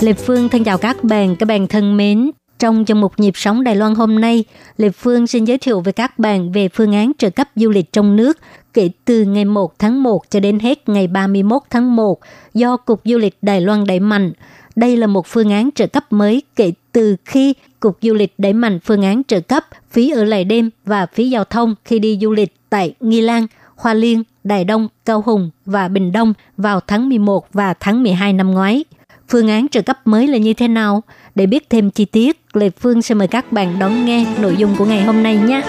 [0.00, 2.30] Lệ Phương thân chào các bạn, các bạn thân mến.
[2.62, 4.44] Trong chương một nhịp sống Đài Loan hôm nay,
[4.76, 7.92] Lê Phương xin giới thiệu với các bạn về phương án trợ cấp du lịch
[7.92, 8.38] trong nước
[8.74, 12.20] kể từ ngày 1 tháng 1 cho đến hết ngày 31 tháng 1
[12.54, 14.32] do Cục Du lịch Đài Loan đẩy mạnh.
[14.76, 18.52] Đây là một phương án trợ cấp mới kể từ khi Cục Du lịch đẩy
[18.52, 22.18] mạnh phương án trợ cấp phí ở lại đêm và phí giao thông khi đi
[22.20, 23.46] du lịch tại Nghi Lan,
[23.76, 28.32] Hoa Liên, Đài Đông, Cao Hùng và Bình Đông vào tháng 11 và tháng 12
[28.32, 28.84] năm ngoái.
[29.28, 31.02] Phương án trợ cấp mới là như thế nào?
[31.34, 34.74] Để biết thêm chi tiết, Lê Phương sẽ mời các bạn đón nghe nội dung
[34.78, 35.62] của ngày hôm nay nhé.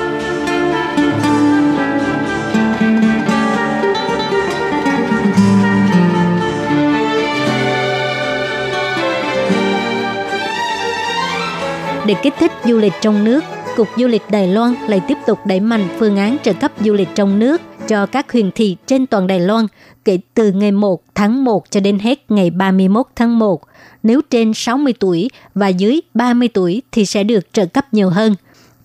[12.07, 13.43] Để kích thích du lịch trong nước,
[13.75, 16.93] Cục Du lịch Đài Loan lại tiếp tục đẩy mạnh phương án trợ cấp du
[16.93, 19.65] lịch trong nước cho các huyện thị trên toàn Đài Loan
[20.05, 23.61] kể từ ngày 1 tháng 1 cho đến hết ngày 31 tháng 1.
[24.03, 28.35] Nếu trên 60 tuổi và dưới 30 tuổi thì sẽ được trợ cấp nhiều hơn.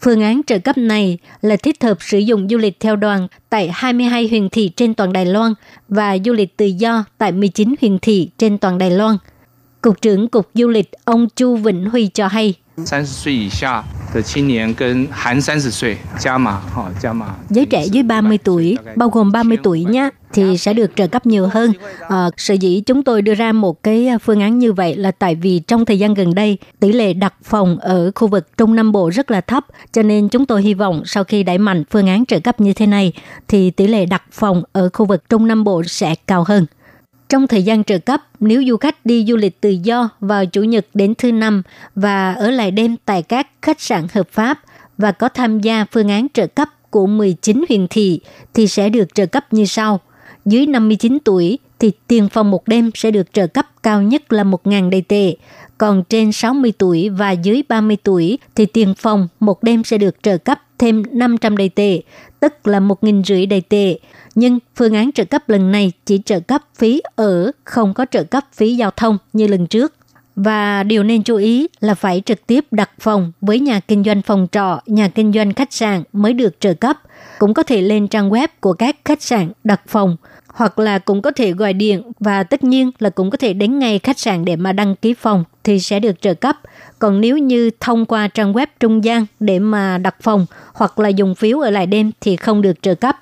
[0.01, 3.71] Phương án trợ cấp này là thích hợp sử dụng du lịch theo đoàn tại
[3.73, 5.55] 22 huyện thị trên toàn Đài Loan
[5.89, 9.17] và du lịch tự do tại 19 huyện thị trên toàn Đài Loan.
[9.81, 12.55] Cục trưởng Cục Du lịch ông Chu Vĩnh Huy cho hay.
[12.85, 13.31] 三十
[17.51, 21.27] Giới trẻ dưới 30 tuổi, bao gồm 30 tuổi nhé, thì sẽ được trợ cấp
[21.27, 21.73] nhiều hơn.
[22.09, 25.11] À, sở dĩ chúng tôi đưa ra một cái à, phương án như vậy là
[25.11, 28.77] tại vì trong thời gian gần đây, tỷ lệ đặt phòng ở khu vực Trung
[28.77, 31.85] Nam Bộ rất là thấp, cho nên chúng tôi hy vọng sau khi đẩy mạnh
[31.91, 33.13] phương án trợ cấp như thế này,
[33.49, 36.67] thì tỷ lệ đặt phòng ở khu vực Trung Nam Bộ sẽ cao hơn.
[37.29, 40.63] Trong thời gian trợ cấp, nếu du khách đi du lịch tự do vào Chủ
[40.63, 41.63] nhật đến thứ năm
[41.95, 44.61] và ở lại đêm tại các khách sạn hợp pháp
[44.99, 48.21] và có tham gia phương án trợ cấp của 19 huyện thị
[48.55, 50.01] thì sẽ được trợ cấp như sau.
[50.45, 54.45] Dưới 59 tuổi thì tiền phòng một đêm sẽ được trợ cấp cao nhất là
[54.45, 55.37] 1.000 đầy tệ.
[55.79, 60.23] Còn trên 60 tuổi và dưới 30 tuổi thì tiền phòng một đêm sẽ được
[60.23, 62.01] trợ cấp thêm 500 đầy tệ,
[62.41, 63.99] tức là 1.500 đầy tệ.
[64.35, 68.25] Nhưng phương án trợ cấp lần này chỉ trợ cấp phí ở, không có trợ
[68.25, 69.95] cấp phí giao thông như lần trước.
[70.37, 74.23] Và điều nên chú ý là phải trực tiếp đặt phòng với nhà kinh doanh
[74.23, 76.97] phòng trọ, nhà kinh doanh khách sạn mới được trợ cấp.
[77.39, 80.17] Cũng có thể lên trang web của các khách sạn đặt phòng
[80.59, 83.79] hoặc là cũng có thể gọi điện và tất nhiên là cũng có thể đến
[83.79, 86.57] ngay khách sạn để mà đăng ký phòng thì sẽ được trợ cấp.
[86.99, 91.09] Còn nếu như thông qua trang web trung gian để mà đặt phòng hoặc là
[91.09, 93.17] dùng phiếu ở lại đêm thì không được trợ cấp.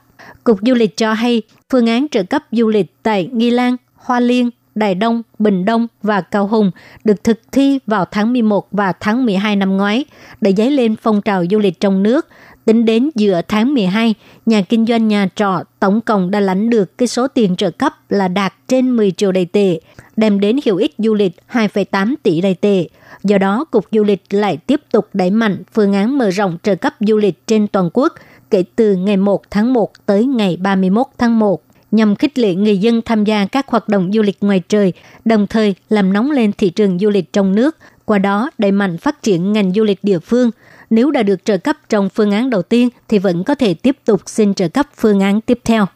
[0.45, 4.21] Cục Du lịch cho hay phương án trợ cấp du lịch tại Nghi Lan, Hoa
[4.21, 6.71] Liên, Đài Đông, Bình Đông và Cao Hùng
[7.05, 10.05] được thực thi vào tháng 11 và tháng 12 năm ngoái
[10.41, 12.29] để dấy lên phong trào du lịch trong nước.
[12.67, 14.15] Tính đến giữa tháng 12,
[14.47, 17.93] nhà kinh doanh nhà trọ tổng cộng đã lãnh được cái số tiền trợ cấp
[18.09, 19.81] là đạt trên 10 triệu đầy tệ,
[20.17, 22.89] đem đến hiệu ích du lịch 2,8 tỷ đầy tệ.
[23.25, 26.75] Do đó, Cục Du lịch lại tiếp tục đẩy mạnh phương án mở rộng trợ
[26.75, 28.15] cấp du lịch trên toàn quốc
[28.51, 32.79] kể từ ngày 1 tháng 1 tới ngày 31 tháng 1 nhằm khích lệ người
[32.79, 34.93] dân tham gia các hoạt động du lịch ngoài trời,
[35.25, 38.99] đồng thời làm nóng lên thị trường du lịch trong nước, qua đó đẩy mạnh
[38.99, 40.51] phát triển ngành du lịch địa phương.
[40.91, 43.97] Nếu đã được trợ cấp trong phương án đầu tiên thì vẫn có thể tiếp
[44.05, 45.87] tục xin trợ cấp phương án tiếp theo.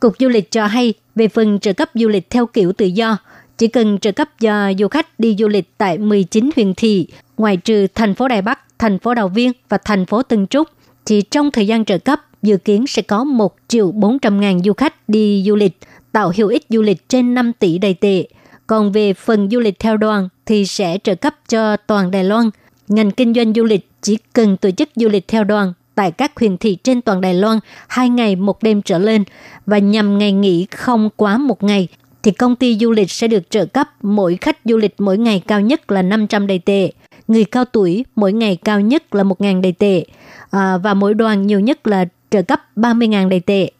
[0.00, 3.18] Cục Du lịch cho hay về phần trợ cấp du lịch theo kiểu tự do,
[3.58, 7.56] chỉ cần trợ cấp cho du khách đi du lịch tại 19 huyện thị, ngoài
[7.56, 10.68] trừ thành phố Đài Bắc, thành phố Đào Viên và thành phố Tân Trúc,
[11.06, 14.72] thì trong thời gian trợ cấp dự kiến sẽ có 1 triệu 400 ngàn du
[14.72, 15.78] khách đi du lịch,
[16.12, 18.24] tạo hiệu ích du lịch trên 5 tỷ đầy tệ.
[18.66, 22.50] Còn về phần du lịch theo đoàn thì sẽ trợ cấp cho toàn Đài Loan.
[22.88, 26.32] Ngành kinh doanh du lịch chỉ cần tổ chức du lịch theo đoàn tại các
[26.40, 29.24] huyện thị trên toàn Đài Loan hai ngày một đêm trở lên
[29.66, 31.88] và nhằm ngày nghỉ không quá một ngày
[32.22, 35.42] thì công ty du lịch sẽ được trợ cấp mỗi khách du lịch mỗi ngày
[35.46, 36.92] cao nhất là 500 đầy tệ.
[37.28, 40.04] Người cao tuổi mỗi ngày cao nhất là 1.000 đầy tệ
[40.50, 43.70] à, và mỗi đoàn nhiều nhất là trợ cấp 30.000 đầy tệ.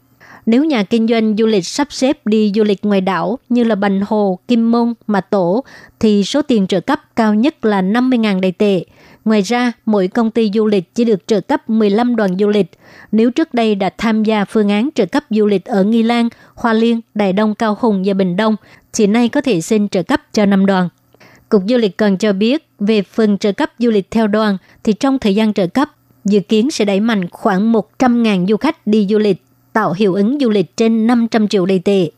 [0.47, 3.75] Nếu nhà kinh doanh du lịch sắp xếp đi du lịch ngoài đảo như là
[3.75, 5.65] Bành Hồ, Kim Môn, Mà Tổ
[6.01, 8.85] thì số tiền trợ cấp cao nhất là 50.000 đầy tệ.
[9.25, 12.71] Ngoài ra, mỗi công ty du lịch chỉ được trợ cấp 15 đoàn du lịch.
[13.13, 16.29] Nếu trước đây đã tham gia phương án trợ cấp du lịch ở Nghi Lan,
[16.55, 18.57] Hoa Liên, Đài Đông, Cao Hùng và Bình Đông,
[18.93, 20.89] thì nay có thể xin trợ cấp cho 5 đoàn.
[21.49, 24.93] Cục Du lịch còn cho biết về phần trợ cấp du lịch theo đoàn thì
[24.93, 25.89] trong thời gian trợ cấp
[26.25, 30.39] dự kiến sẽ đẩy mạnh khoảng 100.000 du khách đi du lịch, tạo hiệu ứng
[30.41, 32.11] du lịch trên 500 triệu đầy tệ.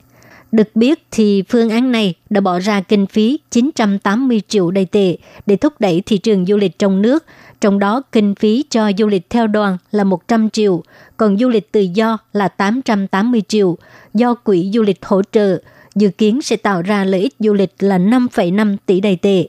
[0.52, 5.16] Được biết thì phương án này đã bỏ ra kinh phí 980 triệu đầy tệ
[5.46, 7.24] để thúc đẩy thị trường du lịch trong nước,
[7.60, 10.82] trong đó kinh phí cho du lịch theo đoàn là 100 triệu,
[11.16, 13.76] còn du lịch tự do là 880 triệu,
[14.14, 15.58] do quỹ du lịch hỗ trợ,
[15.94, 19.48] dự kiến sẽ tạo ra lợi ích du lịch là 5,5 tỷ đầy tệ.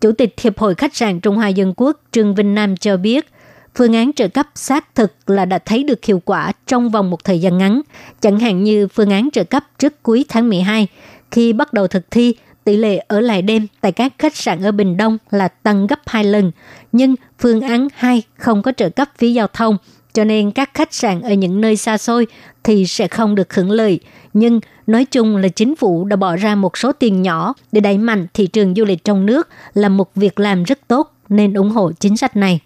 [0.00, 3.26] Chủ tịch Hiệp hội Khách sạn Trung Hoa Dân Quốc Trương Vinh Nam cho biết,
[3.74, 7.24] phương án trợ cấp xác thực là đã thấy được hiệu quả trong vòng một
[7.24, 7.80] thời gian ngắn,
[8.20, 10.86] chẳng hạn như phương án trợ cấp trước cuối tháng 12.
[11.30, 14.72] Khi bắt đầu thực thi, tỷ lệ ở lại đêm tại các khách sạn ở
[14.72, 16.52] Bình Đông là tăng gấp 2 lần,
[16.92, 19.76] nhưng phương án 2 không có trợ cấp phí giao thông,
[20.12, 22.26] cho nên các khách sạn ở những nơi xa xôi
[22.64, 24.00] thì sẽ không được hưởng lợi.
[24.32, 27.98] Nhưng nói chung là chính phủ đã bỏ ra một số tiền nhỏ để đẩy
[27.98, 31.70] mạnh thị trường du lịch trong nước là một việc làm rất tốt nên ủng
[31.70, 32.60] hộ chính sách này.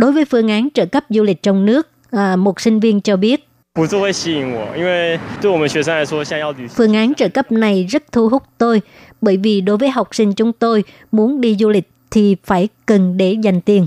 [0.00, 3.16] Đối với phương án trợ cấp du lịch trong nước, à, một sinh viên cho
[3.16, 3.48] biết
[6.68, 8.82] Phương án trợ cấp này rất thu hút tôi,
[9.20, 13.16] bởi vì đối với học sinh chúng tôi muốn đi du lịch thì phải cần
[13.16, 13.86] để dành tiền.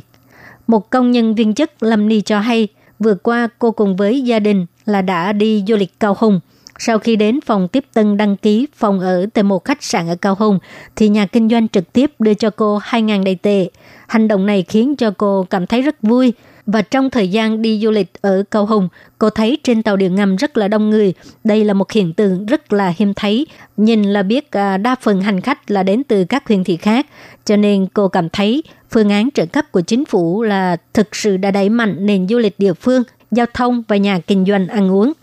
[0.67, 2.67] Một công nhân viên chức Lâm Ni cho hay,
[2.99, 6.39] vừa qua cô cùng với gia đình là đã đi du lịch Cao Hùng.
[6.79, 10.15] Sau khi đến phòng tiếp tân đăng ký phòng ở tại một khách sạn ở
[10.15, 10.59] Cao Hùng,
[10.95, 13.69] thì nhà kinh doanh trực tiếp đưa cho cô 2.000 đầy tệ.
[14.07, 16.33] Hành động này khiến cho cô cảm thấy rất vui.
[16.65, 20.15] Và trong thời gian đi du lịch ở Cao Hùng, cô thấy trên tàu điện
[20.15, 21.13] ngầm rất là đông người.
[21.43, 23.47] Đây là một hiện tượng rất là hiếm thấy.
[23.77, 27.05] Nhìn là biết à, đa phần hành khách là đến từ các huyện thị khác.
[27.45, 31.37] Cho nên cô cảm thấy phương án trợ cấp của chính phủ là thực sự
[31.37, 34.91] đã đẩy mạnh nền du lịch địa phương, giao thông và nhà kinh doanh ăn
[34.91, 35.13] uống.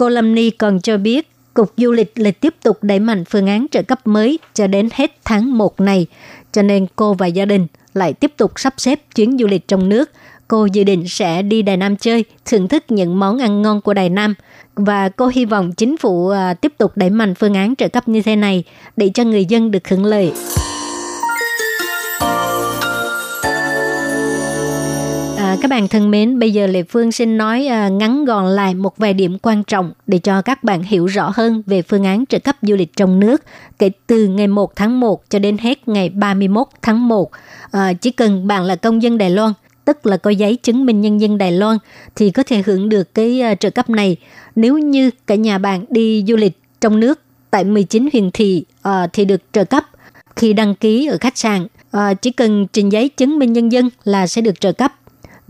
[0.00, 3.46] Cô Lâm Ni còn cho biết Cục Du lịch lại tiếp tục đẩy mạnh phương
[3.46, 6.06] án trợ cấp mới cho đến hết tháng 1 này.
[6.52, 9.88] Cho nên cô và gia đình lại tiếp tục sắp xếp chuyến du lịch trong
[9.88, 10.10] nước.
[10.48, 13.94] Cô dự định sẽ đi Đài Nam chơi, thưởng thức những món ăn ngon của
[13.94, 14.34] Đài Nam.
[14.74, 18.08] Và cô hy vọng chính phủ à, tiếp tục đẩy mạnh phương án trợ cấp
[18.08, 18.64] như thế này
[18.96, 20.32] để cho người dân được hưởng lợi.
[25.60, 28.96] Các bạn thân mến, bây giờ Lệ Phương xin nói à, ngắn gọn lại một
[28.96, 32.38] vài điểm quan trọng để cho các bạn hiểu rõ hơn về phương án trợ
[32.38, 33.42] cấp du lịch trong nước
[33.78, 37.30] kể từ ngày 1 tháng 1 cho đến hết ngày 31 tháng 1.
[37.70, 39.52] À, chỉ cần bạn là công dân Đài Loan,
[39.84, 41.78] tức là có giấy chứng minh nhân dân Đài Loan
[42.16, 44.16] thì có thể hưởng được cái à, trợ cấp này.
[44.56, 49.06] Nếu như cả nhà bạn đi du lịch trong nước tại 19 huyện thị à,
[49.12, 49.84] thì được trợ cấp.
[50.36, 53.90] Khi đăng ký ở khách sạn, À, chỉ cần trình giấy chứng minh nhân dân
[54.04, 54.94] là sẽ được trợ cấp.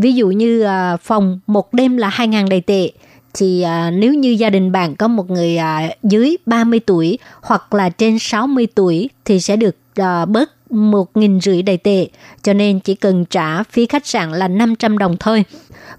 [0.00, 2.90] Ví dụ như à, phòng một đêm là 2.000 đầy tệ,
[3.34, 7.74] thì à, nếu như gia đình bạn có một người à, dưới 30 tuổi hoặc
[7.74, 12.06] là trên 60 tuổi thì sẽ được à, bớt một nghìn rưỡi đầy tệ,
[12.42, 15.44] cho nên chỉ cần trả phí khách sạn là 500 đồng thôi.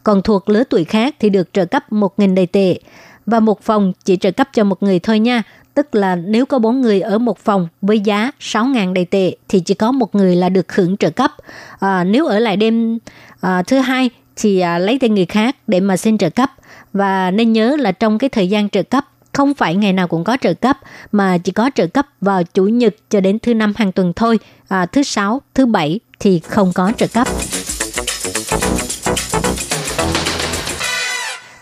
[0.04, 2.80] Còn thuộc lứa tuổi khác thì được trợ cấp một nghìn đầy tệ.
[3.26, 5.44] Và một phòng chỉ trợ cấp cho một người thôi nha.
[5.74, 9.60] Tức là nếu có bốn người ở một phòng với giá 6.000 đầy tệ thì
[9.60, 11.32] chỉ có một người là được hưởng trợ cấp.
[11.80, 12.98] À, nếu ở lại đêm
[13.42, 16.52] à, thứ hai thì à, lấy tên người khác để mà xin trợ cấp.
[16.94, 20.24] Và nên nhớ là trong cái thời gian trợ cấp không phải ngày nào cũng
[20.24, 20.78] có trợ cấp
[21.12, 24.40] mà chỉ có trợ cấp vào chủ nhật cho đến thứ năm hàng tuần thôi.
[24.68, 27.28] À, thứ sáu thứ bảy thì không có trợ cấp.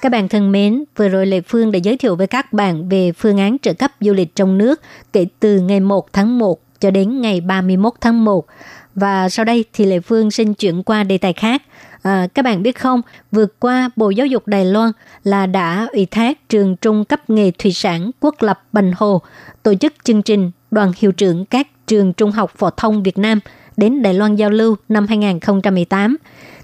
[0.01, 3.11] Các bạn thân mến, vừa rồi Lệ Phương đã giới thiệu với các bạn về
[3.11, 4.81] phương án trợ cấp du lịch trong nước
[5.13, 8.45] kể từ ngày 1 tháng 1 cho đến ngày 31 tháng 1.
[8.95, 11.61] Và sau đây thì Lệ Phương xin chuyển qua đề tài khác.
[12.01, 14.91] À, các bạn biết không, vừa qua Bộ Giáo dục Đài Loan
[15.23, 19.21] là đã ủy thác trường trung cấp nghề thủy sản quốc lập Bành Hồ
[19.63, 23.39] tổ chức chương trình đoàn hiệu trưởng các trường trung học phổ thông Việt Nam
[23.77, 26.17] đến Đài Loan giao lưu năm 2018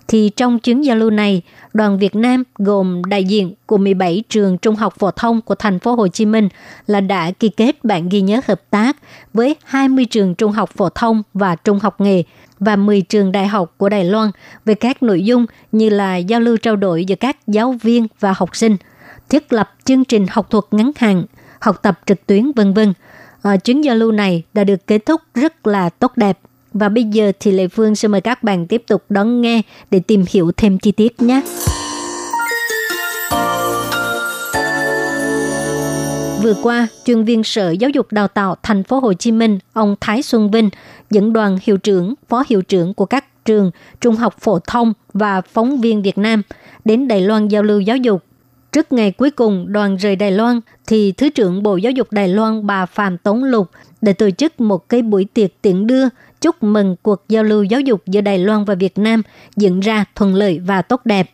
[0.07, 1.41] thì trong chuyến giao lưu này,
[1.73, 5.79] đoàn Việt Nam gồm đại diện của 17 trường trung học phổ thông của thành
[5.79, 6.49] phố Hồ Chí Minh
[6.87, 8.97] là đã ký kết bản ghi nhớ hợp tác
[9.33, 12.23] với 20 trường trung học phổ thông và trung học nghề
[12.59, 14.31] và 10 trường đại học của Đài Loan
[14.65, 18.33] về các nội dung như là giao lưu trao đổi giữa các giáo viên và
[18.37, 18.77] học sinh,
[19.29, 21.23] thiết lập chương trình học thuật ngắn hạn,
[21.59, 22.93] học tập trực tuyến vân vân.
[23.41, 26.39] À, chuyến giao lưu này đã được kết thúc rất là tốt đẹp
[26.75, 29.61] và bây giờ thì Lệ Phương sẽ mời các bạn tiếp tục đón nghe
[29.91, 31.41] để tìm hiểu thêm chi tiết nhé.
[36.43, 39.95] Vừa qua, chuyên viên Sở Giáo dục Đào tạo Thành phố Hồ Chí Minh, ông
[40.01, 40.69] Thái Xuân Vinh
[41.11, 43.71] dẫn đoàn hiệu trưởng, phó hiệu trưởng của các trường
[44.01, 46.41] trung học phổ thông và phóng viên Việt Nam
[46.85, 48.23] đến Đài Loan giao lưu giáo dục.
[48.71, 52.27] Trước ngày cuối cùng đoàn rời Đài Loan, thì Thứ trưởng Bộ Giáo dục Đài
[52.27, 53.69] Loan bà Phạm Tống Lục
[54.05, 56.05] để tổ chức một cái buổi tiệc tiễn đưa
[56.41, 59.21] chúc mừng cuộc giao lưu giáo dục giữa Đài Loan và Việt Nam
[59.55, 61.29] diễn ra thuận lợi và tốt đẹp.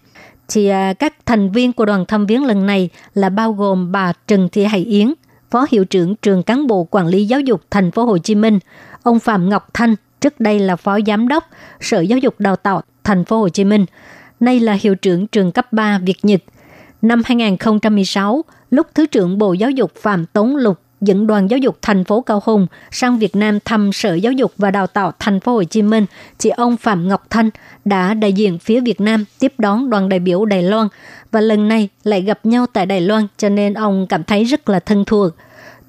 [0.48, 4.14] Thì à, các thành viên của đoàn thăm viếng lần này là bao gồm bà
[4.28, 5.14] Trần Thị Hải Yến,
[5.52, 8.60] Phó Hiệu trưởng Trường Cán bộ Quản lý Giáo dục Thành phố Hồ Chí Minh,
[9.04, 11.44] ông Phạm Ngọc Thanh, trước đây là Phó Giám đốc
[11.80, 13.86] Sở Giáo dục Đào tạo Thành phố Hồ Chí Minh,
[14.40, 16.42] nay là Hiệu trưởng trường cấp 3 Việt Nhật.
[17.02, 21.78] Năm 2016, lúc Thứ trưởng Bộ Giáo dục Phạm Tống Lục dẫn đoàn giáo dục
[21.82, 25.40] thành phố Cao Hùng sang Việt Nam thăm Sở Giáo dục và Đào tạo thành
[25.40, 26.06] phố Hồ Chí Minh,
[26.38, 27.50] chị ông Phạm Ngọc Thanh
[27.86, 30.88] đã đại diện phía Việt Nam tiếp đón đoàn đại biểu Đài Loan
[31.32, 34.70] và lần này lại gặp nhau tại Đài Loan cho nên ông cảm thấy rất
[34.70, 35.34] là thân thuộc.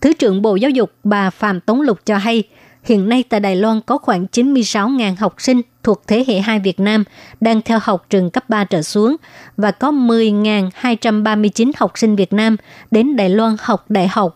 [0.01, 2.43] Thứ trưởng Bộ Giáo dục bà Phạm Tống Lục cho hay,
[2.85, 6.81] hiện nay tại Đài Loan có khoảng 96.000 học sinh thuộc thế hệ 2 Việt
[6.81, 7.05] Nam
[7.41, 9.17] đang theo học trường cấp 3 trở xuống
[9.57, 12.57] và có 10.239 học sinh Việt Nam
[12.91, 14.35] đến Đài Loan học đại học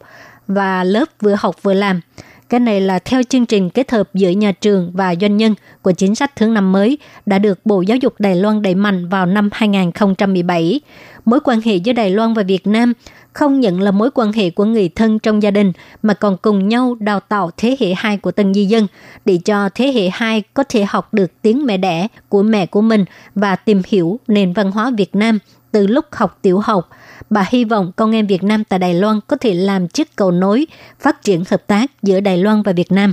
[0.48, 2.00] và lớp vừa học vừa làm.
[2.48, 5.92] Cái này là theo chương trình kết hợp giữa nhà trường và doanh nhân của
[5.92, 9.26] chính sách thứ năm mới đã được Bộ Giáo dục Đài Loan đẩy mạnh vào
[9.26, 10.80] năm 2017.
[11.24, 12.92] Mối quan hệ giữa Đài Loan và Việt Nam
[13.32, 15.72] không nhận là mối quan hệ của người thân trong gia đình,
[16.02, 18.86] mà còn cùng nhau đào tạo thế hệ hai của tân di dân
[19.24, 22.80] để cho thế hệ hai có thể học được tiếng mẹ đẻ của mẹ của
[22.80, 25.38] mình và tìm hiểu nền văn hóa Việt Nam
[25.76, 26.88] từ lúc học tiểu học.
[27.30, 30.30] Bà hy vọng con em Việt Nam tại Đài Loan có thể làm chiếc cầu
[30.30, 30.66] nối
[31.00, 33.12] phát triển hợp tác giữa Đài Loan và Việt Nam.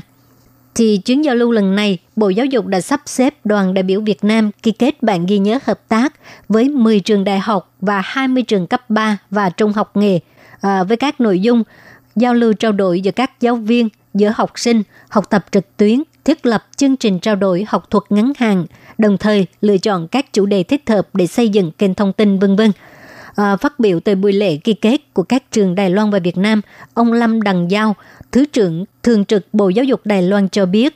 [0.75, 4.01] Thì chuyến giao lưu lần này, Bộ Giáo dục đã sắp xếp đoàn đại biểu
[4.01, 6.13] Việt Nam ký kết bản ghi nhớ hợp tác
[6.49, 10.19] với 10 trường đại học và 20 trường cấp 3 và trung học nghề
[10.61, 11.63] à, với các nội dung
[12.15, 16.03] giao lưu trao đổi giữa các giáo viên, giữa học sinh, học tập trực tuyến,
[16.25, 18.65] thiết lập chương trình trao đổi học thuật ngắn hạn,
[18.97, 22.39] đồng thời lựa chọn các chủ đề thích hợp để xây dựng kênh thông tin
[22.39, 22.71] vân vân.
[23.35, 26.37] À, phát biểu tại buổi lễ ký kết của các trường Đài Loan và Việt
[26.37, 26.61] Nam,
[26.93, 27.95] ông Lâm Đằng Giao,
[28.31, 30.95] Thứ trưởng Thường trực Bộ Giáo dục Đài Loan cho biết,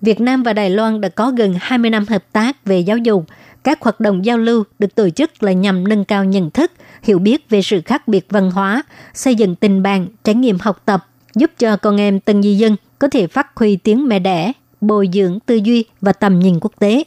[0.00, 3.24] Việt Nam và Đài Loan đã có gần 20 năm hợp tác về giáo dục.
[3.62, 6.72] Các hoạt động giao lưu được tổ chức là nhằm nâng cao nhận thức,
[7.02, 8.82] hiểu biết về sự khác biệt văn hóa,
[9.14, 12.76] xây dựng tình bạn, trải nghiệm học tập, giúp cho con em tân di dân
[12.98, 16.72] có thể phát huy tiếng mẹ đẻ, bồi dưỡng tư duy và tầm nhìn quốc
[16.78, 17.04] tế.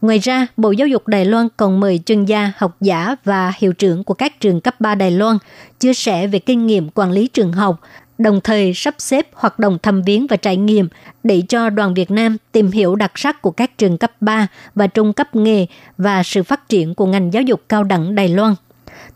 [0.00, 3.72] Ngoài ra, Bộ Giáo dục Đài Loan còn mời chuyên gia, học giả và hiệu
[3.72, 5.38] trưởng của các trường cấp 3 Đài Loan
[5.80, 7.80] chia sẻ về kinh nghiệm quản lý trường học,
[8.18, 10.88] đồng thời sắp xếp hoạt động thăm viếng và trải nghiệm
[11.24, 14.86] để cho đoàn Việt Nam tìm hiểu đặc sắc của các trường cấp 3 và
[14.86, 15.66] trung cấp nghề
[15.98, 18.54] và sự phát triển của ngành giáo dục cao đẳng Đài Loan.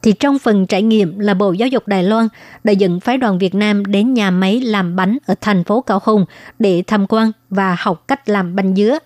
[0.03, 2.29] Thì trong phần trải nghiệm là Bộ Giáo dục Đài Loan
[2.65, 6.01] đã dẫn phái đoàn Việt Nam đến nhà máy làm bánh ở thành phố Cao
[6.05, 6.25] Hùng
[6.59, 8.99] để tham quan và học cách làm bánh dứa.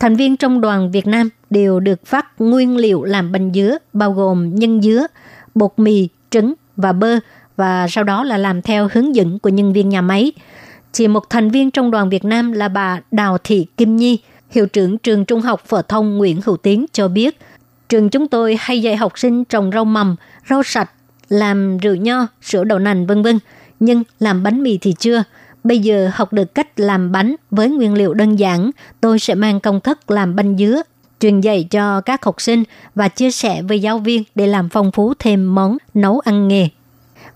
[0.00, 4.12] Thành viên trong đoàn Việt Nam đều được phát nguyên liệu làm bánh dứa bao
[4.12, 5.06] gồm nhân dứa,
[5.54, 7.18] bột mì, trứng và bơ
[7.56, 10.32] và sau đó là làm theo hướng dẫn của nhân viên nhà máy.
[10.92, 14.18] Chỉ một thành viên trong đoàn Việt Nam là bà Đào Thị Kim Nhi,
[14.50, 17.38] hiệu trưởng trường trung học phổ thông Nguyễn Hữu Tiến cho biết,
[17.88, 20.16] trường chúng tôi hay dạy học sinh trồng rau mầm,
[20.50, 20.90] rau sạch,
[21.28, 23.38] làm rượu nho, sữa đậu nành vân vân,
[23.80, 25.22] nhưng làm bánh mì thì chưa.
[25.64, 29.60] Bây giờ học được cách làm bánh với nguyên liệu đơn giản, tôi sẽ mang
[29.60, 30.82] công thức làm bánh dứa
[31.20, 34.92] truyền dạy cho các học sinh và chia sẻ với giáo viên để làm phong
[34.92, 36.68] phú thêm món nấu ăn nghề.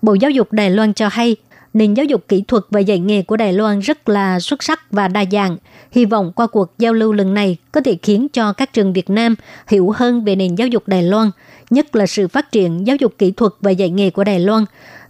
[0.01, 1.35] Bộ Giáo dục Đài Loan cho hay,
[1.73, 4.91] nền giáo dục kỹ thuật và dạy nghề của Đài Loan rất là xuất sắc
[4.91, 5.57] và đa dạng.
[5.91, 9.09] Hy vọng qua cuộc giao lưu lần này có thể khiến cho các trường Việt
[9.09, 9.35] Nam
[9.67, 11.31] hiểu hơn về nền giáo dục Đài Loan,
[11.69, 14.65] nhất là sự phát triển giáo dục kỹ thuật và dạy nghề của Đài Loan,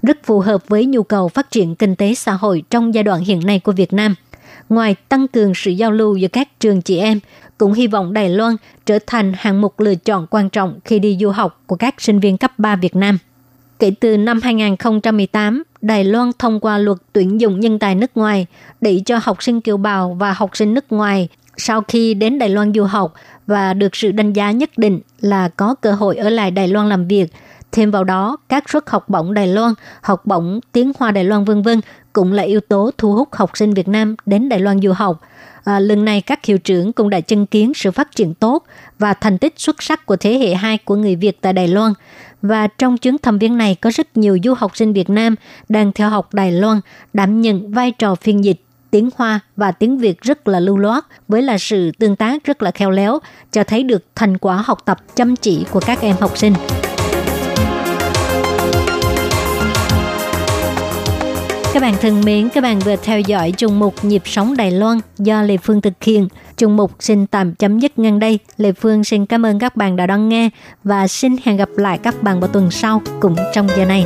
[0.05, 3.21] rất phù hợp với nhu cầu phát triển kinh tế xã hội trong giai đoạn
[3.21, 4.15] hiện nay của Việt Nam.
[4.69, 7.19] Ngoài tăng cường sự giao lưu giữa các trường chị em,
[7.57, 11.17] cũng hy vọng Đài Loan trở thành hạng mục lựa chọn quan trọng khi đi
[11.21, 13.17] du học của các sinh viên cấp 3 Việt Nam.
[13.79, 18.45] Kể từ năm 2018, Đài Loan thông qua luật tuyển dụng nhân tài nước ngoài
[18.81, 22.49] để cho học sinh kiều bào và học sinh nước ngoài sau khi đến Đài
[22.49, 23.13] Loan du học
[23.47, 26.89] và được sự đánh giá nhất định là có cơ hội ở lại Đài Loan
[26.89, 27.31] làm việc.
[27.71, 31.45] Thêm vào đó, các suất học bổng Đài Loan, học bổng tiếng Hoa Đài Loan
[31.45, 31.81] vân vân
[32.13, 35.21] cũng là yếu tố thu hút học sinh Việt Nam đến Đài Loan du học.
[35.63, 38.63] À, lần này các hiệu trưởng cũng đã chứng kiến sự phát triển tốt
[38.99, 41.93] và thành tích xuất sắc của thế hệ 2 của người Việt tại Đài Loan.
[42.41, 45.35] Và trong chuyến thăm viếng này có rất nhiều du học sinh Việt Nam
[45.69, 46.81] đang theo học Đài Loan
[47.13, 48.61] đảm nhận vai trò phiên dịch
[48.91, 52.63] tiếng Hoa và tiếng Việt rất là lưu loát với là sự tương tác rất
[52.63, 53.19] là khéo léo
[53.51, 56.53] cho thấy được thành quả học tập chăm chỉ của các em học sinh.
[61.75, 64.97] Các bạn thân mến, các bạn vừa theo dõi chung mục Nhịp sống Đài Loan
[65.17, 66.27] do Lê Phương thực hiện.
[66.57, 68.39] Chung mục xin tạm chấm dứt ngang đây.
[68.57, 70.49] Lê Phương xin cảm ơn các bạn đã đón nghe
[70.83, 74.05] và xin hẹn gặp lại các bạn vào tuần sau cũng trong giờ này.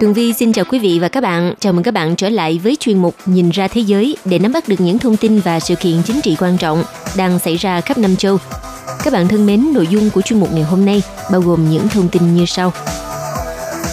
[0.00, 1.54] Tường Vi xin chào quý vị và các bạn.
[1.60, 4.52] Chào mừng các bạn trở lại với chuyên mục Nhìn ra thế giới để nắm
[4.52, 6.84] bắt được những thông tin và sự kiện chính trị quan trọng
[7.16, 8.38] đang xảy ra khắp năm châu.
[9.04, 11.88] Các bạn thân mến, nội dung của chuyên mục ngày hôm nay bao gồm những
[11.88, 12.72] thông tin như sau.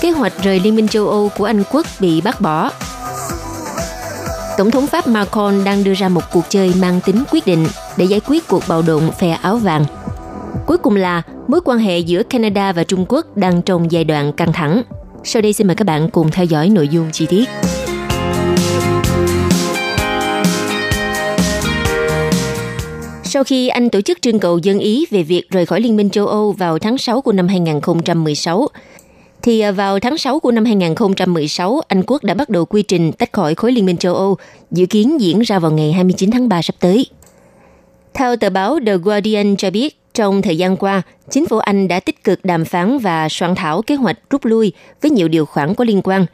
[0.02, 2.72] Kế hoạch rời Liên minh châu Âu của Anh Quốc bị bác bỏ.
[4.58, 8.06] Tổng thống Pháp Macron đang đưa ra một cuộc chơi mang tính quyết định để
[8.06, 9.86] giải quyết cuộc bạo động phe áo vàng.
[10.66, 14.34] Cuối cùng là mối quan hệ giữa Canada và Trung Quốc đang trong giai đoạn
[14.34, 14.84] căng thẳng.
[15.28, 17.50] Sau đây xin mời các bạn cùng theo dõi nội dung chi tiết.
[23.24, 26.10] Sau khi Anh tổ chức trưng cầu dân Ý về việc rời khỏi Liên minh
[26.10, 28.68] châu Âu vào tháng 6 của năm 2016,
[29.42, 33.12] thì à, vào tháng 6 của năm 2016, Anh Quốc đã bắt đầu quy trình
[33.12, 34.38] tách khỏi khối Liên minh châu Âu,
[34.72, 37.06] dự kiến diễn ra vào ngày 29 tháng 3 sắp tới.
[38.14, 42.00] Theo tờ báo The Guardian cho biết, trong thời gian qua, chính phủ Anh đã
[42.00, 45.76] tích cực đàm phán và soạn thảo kế hoạch rút lui với nhiều điều khoản
[45.76, 46.26] có liên quan.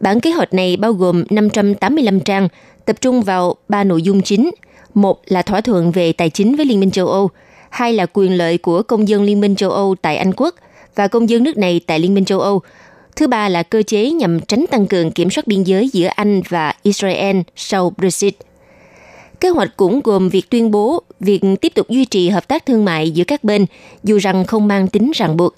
[0.00, 2.48] Bản kế hoạch này bao gồm 585 trang,
[2.84, 4.50] tập trung vào ba nội dung chính.
[4.94, 7.30] Một là thỏa thuận về tài chính với Liên minh châu Âu,
[7.70, 10.54] hai là quyền lợi của công dân Liên minh châu Âu tại Anh quốc
[10.94, 12.60] và công dân nước này tại Liên minh châu Âu.
[13.16, 16.42] Thứ ba là cơ chế nhằm tránh tăng cường kiểm soát biên giới giữa Anh
[16.48, 18.34] và Israel sau Brexit–
[19.40, 22.84] Kế hoạch cũng gồm việc tuyên bố việc tiếp tục duy trì hợp tác thương
[22.84, 23.66] mại giữa các bên,
[24.04, 25.54] dù rằng không mang tính ràng buộc.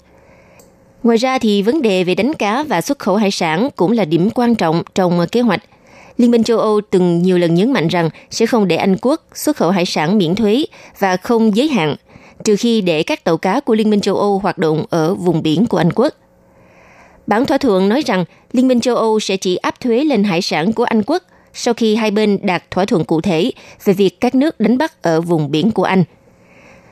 [1.03, 4.05] Ngoài ra thì vấn đề về đánh cá và xuất khẩu hải sản cũng là
[4.05, 5.63] điểm quan trọng trong kế hoạch.
[6.17, 9.21] Liên minh châu Âu từng nhiều lần nhấn mạnh rằng sẽ không để Anh quốc
[9.33, 10.65] xuất khẩu hải sản miễn thuế
[10.99, 11.95] và không giới hạn,
[12.43, 15.43] trừ khi để các tàu cá của Liên minh châu Âu hoạt động ở vùng
[15.43, 16.13] biển của Anh quốc.
[17.27, 20.41] Bản thỏa thuận nói rằng Liên minh châu Âu sẽ chỉ áp thuế lên hải
[20.41, 21.23] sản của Anh quốc
[21.53, 23.51] sau khi hai bên đạt thỏa thuận cụ thể
[23.85, 26.03] về việc các nước đánh bắt ở vùng biển của Anh.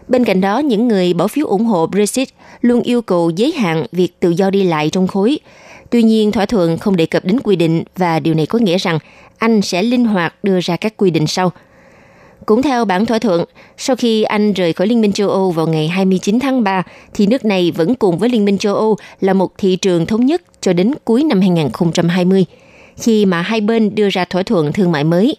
[0.08, 2.30] Bên cạnh đó, những người bỏ phiếu ủng hộ Brexit
[2.62, 5.40] luôn yêu cầu giới hạn việc tự do đi lại trong khối.
[5.90, 8.78] Tuy nhiên, thỏa thuận không đề cập đến quy định và điều này có nghĩa
[8.78, 9.00] rằng
[9.38, 11.52] Anh sẽ linh hoạt đưa ra các quy định sau.
[12.46, 13.46] Cũng theo bản thỏa thuận,
[13.78, 16.84] sau khi Anh rời khỏi Liên minh châu Âu vào ngày 29 tháng 3,
[17.14, 20.26] thì nước này vẫn cùng với Liên minh châu Âu là một thị trường thống
[20.26, 22.46] nhất cho đến cuối năm 2020
[23.02, 25.36] khi mà hai bên đưa ra thỏa thuận thương mại mới.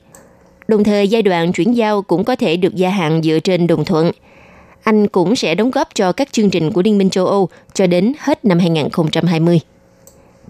[0.68, 3.84] Đồng thời giai đoạn chuyển giao cũng có thể được gia hạn dựa trên đồng
[3.84, 4.10] thuận.
[4.82, 7.86] Anh cũng sẽ đóng góp cho các chương trình của Liên minh châu Âu cho
[7.86, 9.60] đến hết năm 2020.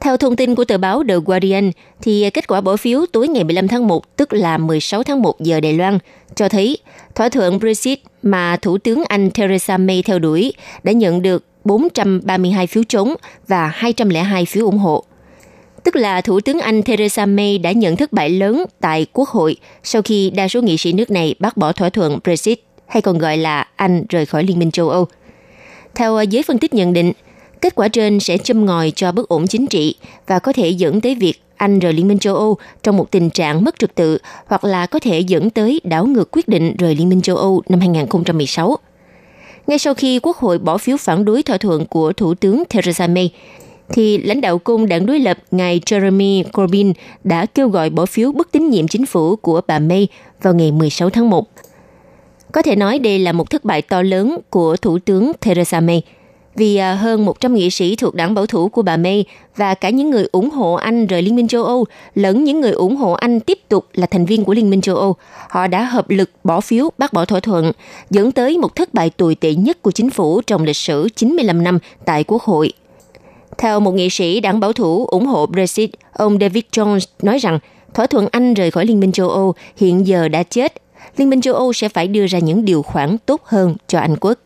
[0.01, 1.71] Theo thông tin của tờ báo The Guardian,
[2.03, 5.41] thì kết quả bỏ phiếu tối ngày 15 tháng 1, tức là 16 tháng 1
[5.41, 5.99] giờ Đài Loan,
[6.35, 6.79] cho thấy
[7.15, 10.53] thỏa thuận Brexit mà Thủ tướng Anh Theresa May theo đuổi
[10.83, 13.15] đã nhận được 432 phiếu chống
[13.49, 15.05] và 202 phiếu ủng hộ
[15.85, 19.57] tức là Thủ tướng Anh Theresa May đã nhận thất bại lớn tại Quốc hội
[19.83, 23.19] sau khi đa số nghị sĩ nước này bác bỏ thỏa thuận Brexit, hay còn
[23.19, 25.07] gọi là Anh rời khỏi Liên minh châu Âu.
[25.95, 27.13] Theo giới phân tích nhận định,
[27.61, 29.95] kết quả trên sẽ châm ngòi cho bất ổn chính trị
[30.27, 33.31] và có thể dẫn tới việc Anh rời Liên minh châu Âu trong một tình
[33.31, 36.95] trạng mất trật tự hoặc là có thể dẫn tới đảo ngược quyết định rời
[36.95, 38.77] Liên minh châu Âu năm 2016.
[39.67, 43.07] Ngay sau khi Quốc hội bỏ phiếu phản đối thỏa thuận của Thủ tướng Theresa
[43.07, 43.33] May,
[43.93, 46.93] thì lãnh đạo cung đảng đối lập ngài Jeremy Corbyn
[47.25, 50.09] đã kêu gọi bỏ phiếu bất tín nhiệm chính phủ của bà May
[50.43, 51.47] vào ngày 16 tháng 1.
[52.53, 56.03] Có thể nói đây là một thất bại to lớn của Thủ tướng Theresa May,
[56.57, 59.25] vì à, hơn 100 nghị sĩ thuộc đảng bảo thủ của bà May
[59.57, 62.73] và cả những người ủng hộ Anh rời Liên minh châu Âu lẫn những người
[62.73, 65.17] ủng hộ Anh tiếp tục là thành viên của Liên minh châu Âu,
[65.49, 67.73] họ đã hợp lực bỏ phiếu bác bỏ thỏa thuận,
[68.11, 71.65] dẫn tới một thất bại tồi tệ nhất của chính phủ trong lịch sử 95
[71.65, 72.73] năm tại Quốc hội
[73.61, 77.59] theo một nghị sĩ đảng bảo thủ ủng hộ Brexit, ông David Jones nói rằng
[77.95, 80.73] thỏa thuận Anh rời khỏi Liên minh châu Âu hiện giờ đã chết.
[81.17, 84.17] Liên minh châu Âu sẽ phải đưa ra những điều khoản tốt hơn cho Anh
[84.21, 84.39] quốc.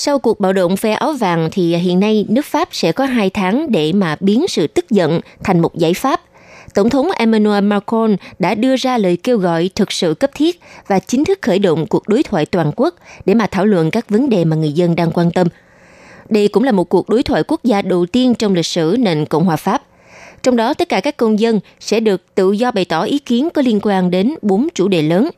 [0.00, 3.30] Sau cuộc bạo động phe áo vàng thì hiện nay nước Pháp sẽ có hai
[3.30, 6.20] tháng để mà biến sự tức giận thành một giải pháp.
[6.74, 10.98] Tổng thống Emmanuel Macron đã đưa ra lời kêu gọi thực sự cấp thiết và
[10.98, 12.94] chính thức khởi động cuộc đối thoại toàn quốc
[13.24, 15.46] để mà thảo luận các vấn đề mà người dân đang quan tâm.
[16.28, 19.26] Đây cũng là một cuộc đối thoại quốc gia đầu tiên trong lịch sử nền
[19.26, 19.82] Cộng hòa Pháp.
[20.42, 23.48] Trong đó, tất cả các công dân sẽ được tự do bày tỏ ý kiến
[23.54, 25.30] có liên quan đến bốn chủ đề lớn,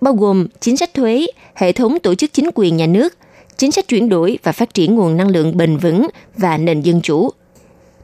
[0.00, 3.14] bao gồm chính sách thuế, hệ thống tổ chức chính quyền nhà nước,
[3.62, 6.06] chính sách chuyển đổi và phát triển nguồn năng lượng bền vững
[6.36, 7.30] và nền dân chủ.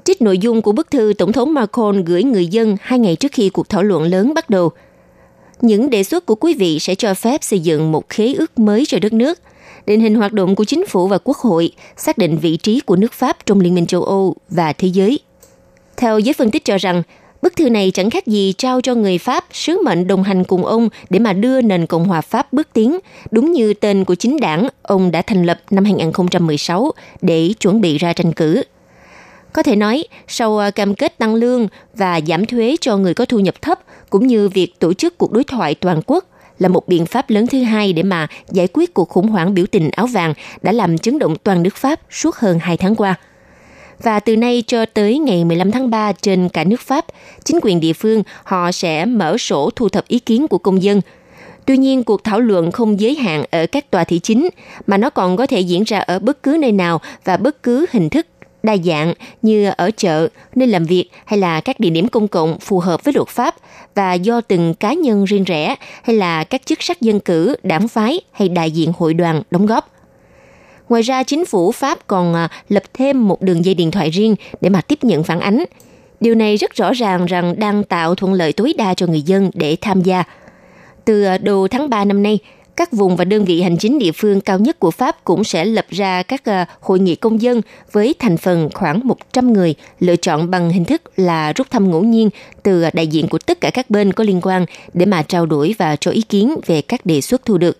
[0.04, 3.32] Trích nội dung của bức thư Tổng thống Macron gửi người dân hai ngày trước
[3.32, 4.70] khi cuộc thảo luận lớn bắt đầu.
[5.60, 8.86] Những đề xuất của quý vị sẽ cho phép xây dựng một khế ước mới
[8.86, 9.38] cho đất nước,
[9.86, 12.96] định hình hoạt động của chính phủ và quốc hội, xác định vị trí của
[12.96, 15.18] nước Pháp trong Liên minh châu Âu và thế giới.
[15.96, 17.02] Theo giới phân tích cho rằng,
[17.42, 20.64] Bức thư này chẳng khác gì trao cho người Pháp sứ mệnh đồng hành cùng
[20.64, 22.98] ông để mà đưa nền Cộng hòa Pháp bước tiến,
[23.30, 27.98] đúng như tên của chính đảng ông đã thành lập năm 2016 để chuẩn bị
[27.98, 28.62] ra tranh cử.
[29.52, 33.24] Có thể nói, sau à, cam kết tăng lương và giảm thuế cho người có
[33.24, 33.78] thu nhập thấp,
[34.10, 36.24] cũng như việc tổ chức cuộc đối thoại toàn quốc
[36.58, 39.66] là một biện pháp lớn thứ hai để mà giải quyết cuộc khủng hoảng biểu
[39.70, 43.14] tình áo vàng đã làm chấn động toàn nước Pháp suốt hơn hai tháng qua–
[44.02, 47.04] và từ nay cho tới ngày 15 tháng 3 trên cả nước Pháp,
[47.44, 51.00] chính quyền địa phương họ sẽ mở sổ thu thập ý kiến của công dân.
[51.66, 54.48] Tuy nhiên, cuộc thảo luận không giới hạn ở các tòa thị chính,
[54.86, 57.86] mà nó còn có thể diễn ra ở bất cứ nơi nào và bất cứ
[57.90, 58.26] hình thức
[58.62, 62.58] đa dạng như ở chợ, nơi làm việc hay là các địa điểm công cộng
[62.58, 63.54] phù hợp với luật pháp
[63.94, 67.88] và do từng cá nhân riêng rẽ hay là các chức sắc dân cử, đảng
[67.88, 69.97] phái hay đại diện hội đoàn đóng góp.
[70.88, 74.36] Ngoài ra, chính phủ Pháp còn à, lập thêm một đường dây điện thoại riêng
[74.60, 75.64] để mà tiếp nhận phản ánh.
[76.20, 79.50] Điều này rất rõ ràng rằng đang tạo thuận lợi tối đa cho người dân
[79.54, 80.24] để tham gia.
[81.04, 82.38] Từ à, đầu tháng 3 năm nay,
[82.76, 85.64] các vùng và đơn vị hành chính địa phương cao nhất của Pháp cũng sẽ
[85.64, 87.60] lập ra các à, hội nghị công dân
[87.92, 92.02] với thành phần khoảng 100 người lựa chọn bằng hình thức là rút thăm ngẫu
[92.02, 92.30] nhiên
[92.62, 95.74] từ đại diện của tất cả các bên có liên quan để mà trao đổi
[95.78, 97.78] và cho ý kiến về các đề xuất thu được.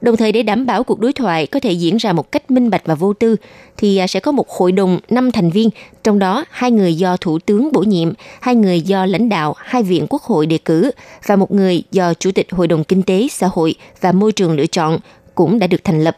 [0.00, 2.70] Đồng thời để đảm bảo cuộc đối thoại có thể diễn ra một cách minh
[2.70, 3.36] bạch và vô tư,
[3.76, 5.70] thì à, sẽ có một hội đồng 5 thành viên,
[6.04, 9.82] trong đó hai người do Thủ tướng bổ nhiệm, hai người do lãnh đạo hai
[9.82, 10.90] viện quốc hội đề cử
[11.26, 14.56] và một người do Chủ tịch Hội đồng Kinh tế, Xã hội và Môi trường
[14.56, 14.98] lựa chọn
[15.34, 16.16] cũng đã được thành lập.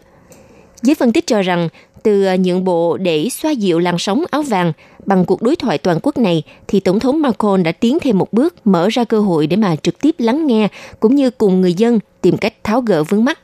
[0.83, 1.69] Giới phân tích cho rằng,
[2.03, 4.73] từ à, nhượng bộ để xoa dịu làn sóng áo vàng
[5.07, 8.33] bằng cuộc đối thoại toàn quốc này thì tổng thống Macron đã tiến thêm một
[8.33, 10.69] bước mở ra cơ hội để mà trực tiếp lắng nghe
[11.01, 13.39] cũng như cùng người dân tìm cách tháo gỡ vướng mắt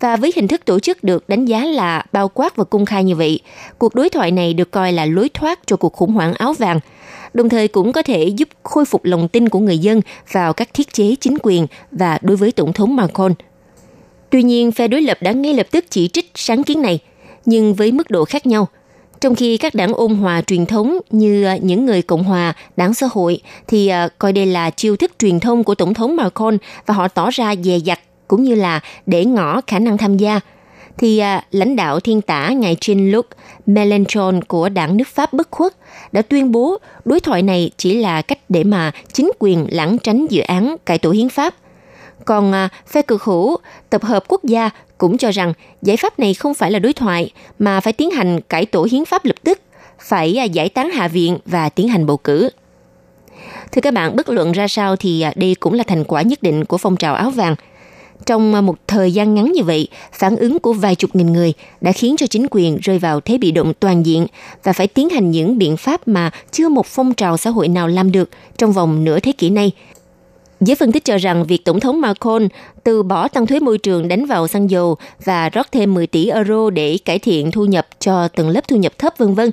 [0.00, 3.04] và với hình thức tổ chức được đánh giá là bao quát và công khai
[3.04, 3.40] như vậy,
[3.78, 6.80] cuộc đối thoại này được coi là lối thoát cho cuộc khủng hoảng áo vàng,
[7.34, 10.00] đồng thời cũng có thể giúp khôi phục lòng tin của người dân
[10.32, 13.34] vào các thiết chế chính quyền và đối với Tổng thống Macron.
[14.30, 16.98] Tuy nhiên, phe đối lập đã ngay lập tức chỉ trích sáng kiến này,
[17.44, 18.68] nhưng với mức độ khác nhau.
[19.20, 22.94] Trong khi các đảng ôn hòa truyền thống như à, những người Cộng hòa, đảng
[22.94, 26.58] xã hội thì à, coi đây là chiêu thức truyền thông của Tổng thống Macron
[26.86, 30.40] và họ tỏ ra dè dặt cũng như là để ngỏ khả năng tham gia
[30.98, 33.22] thì à, lãnh đạo thiên tả ngài Jean-Luc
[33.66, 35.72] Mélenchon của đảng nước Pháp bất khuất
[36.12, 40.26] đã tuyên bố đối thoại này chỉ là cách để mà chính quyền lãng tránh
[40.26, 41.54] dự án cải tổ hiến pháp.
[42.24, 43.56] Còn à, phe cực hữu
[43.90, 45.52] tập hợp quốc gia cũng cho rằng
[45.82, 49.04] giải pháp này không phải là đối thoại mà phải tiến hành cải tổ hiến
[49.04, 49.60] pháp lập tức,
[49.98, 52.50] phải à, giải tán hạ viện và tiến hành bầu cử.
[53.72, 56.42] Thưa các bạn, bất luận ra sao thì à, đây cũng là thành quả nhất
[56.42, 57.54] định của phong trào áo vàng–
[58.26, 61.52] trong à, một thời gian ngắn như vậy, phản ứng của vài chục nghìn người
[61.80, 64.26] đã khiến cho chính quyền rơi vào thế bị động toàn diện
[64.64, 67.88] và phải tiến hành những biện pháp mà chưa một phong trào xã hội nào
[67.88, 69.72] làm được trong vòng nửa thế kỷ này.
[70.60, 72.48] Giới phân tích cho rằng việc Tổng thống Macron
[72.84, 76.28] từ bỏ tăng thuế môi trường đánh vào xăng dầu và rót thêm 10 tỷ
[76.28, 79.50] euro để cải thiện thu nhập cho tầng lớp thu nhập thấp vân vân.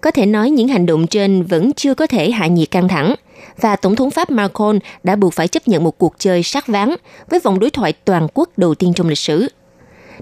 [0.00, 3.14] Có thể nói những hành động trên vẫn chưa có thể hạ nhiệt căng thẳng–
[3.60, 6.94] và Tổng thống Pháp Macron đã buộc phải chấp nhận một cuộc chơi sát ván
[7.30, 9.48] với vòng đối thoại toàn quốc đầu tiên trong lịch sử.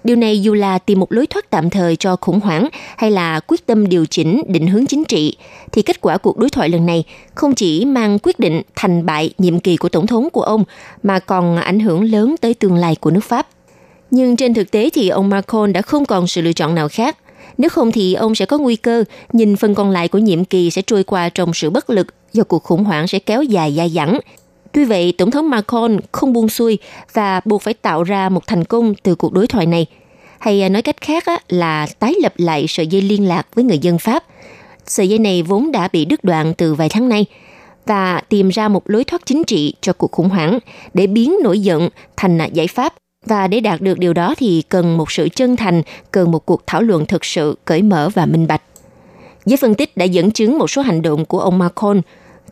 [0.05, 3.41] Điều này dù là tìm một lối thoát tạm thời cho khủng hoảng hay là
[3.41, 5.37] quyết tâm điều chỉnh định hướng chính trị,
[5.73, 7.05] thì kết quả cuộc đối thoại lần này
[7.35, 10.65] không chỉ mang quyết định thành bại nhiệm kỳ của tổng thống của ông,
[11.03, 13.49] mà còn ảnh hưởng lớn tới tương lai của nước Pháp.
[14.11, 17.17] Nhưng trên thực tế thì ông Macron đã không còn sự lựa chọn nào khác.
[17.59, 20.71] Nếu không thì ông sẽ có nguy cơ nhìn phần còn lại của nhiệm kỳ
[20.71, 22.07] sẽ trôi qua trong sự bất lực
[22.37, 24.19] do cuộc khủng hoảng sẽ kéo dài dài dẳng.
[24.73, 26.79] Tuy vậy, Tổng thống Macron không buông xuôi
[27.13, 29.87] và buộc phải tạo ra một thành công từ cuộc đối thoại này.
[30.39, 33.99] Hay nói cách khác là tái lập lại sợi dây liên lạc với người dân
[33.99, 34.25] Pháp.
[34.87, 37.27] Sợi dây này vốn đã bị đứt đoạn từ vài tháng nay
[37.87, 40.59] và tìm ra một lối thoát chính trị cho cuộc khủng hoảng
[40.95, 42.95] để biến nổi giận thành giải pháp.
[43.27, 46.63] Và để đạt được điều đó thì cần một sự chân thành, cần một cuộc
[46.67, 48.63] thảo luận thực sự cởi mở và minh bạch.
[49.47, 52.01] Giới phân tích đã dẫn chứng một số hành động của ông Macron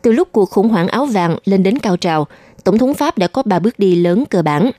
[0.05, 2.27] từ lúc cuộc khủng hoảng áo vàng lên đến cao trào,
[2.63, 4.71] Tổng thống Pháp đã có ba bước đi lớn cơ bản.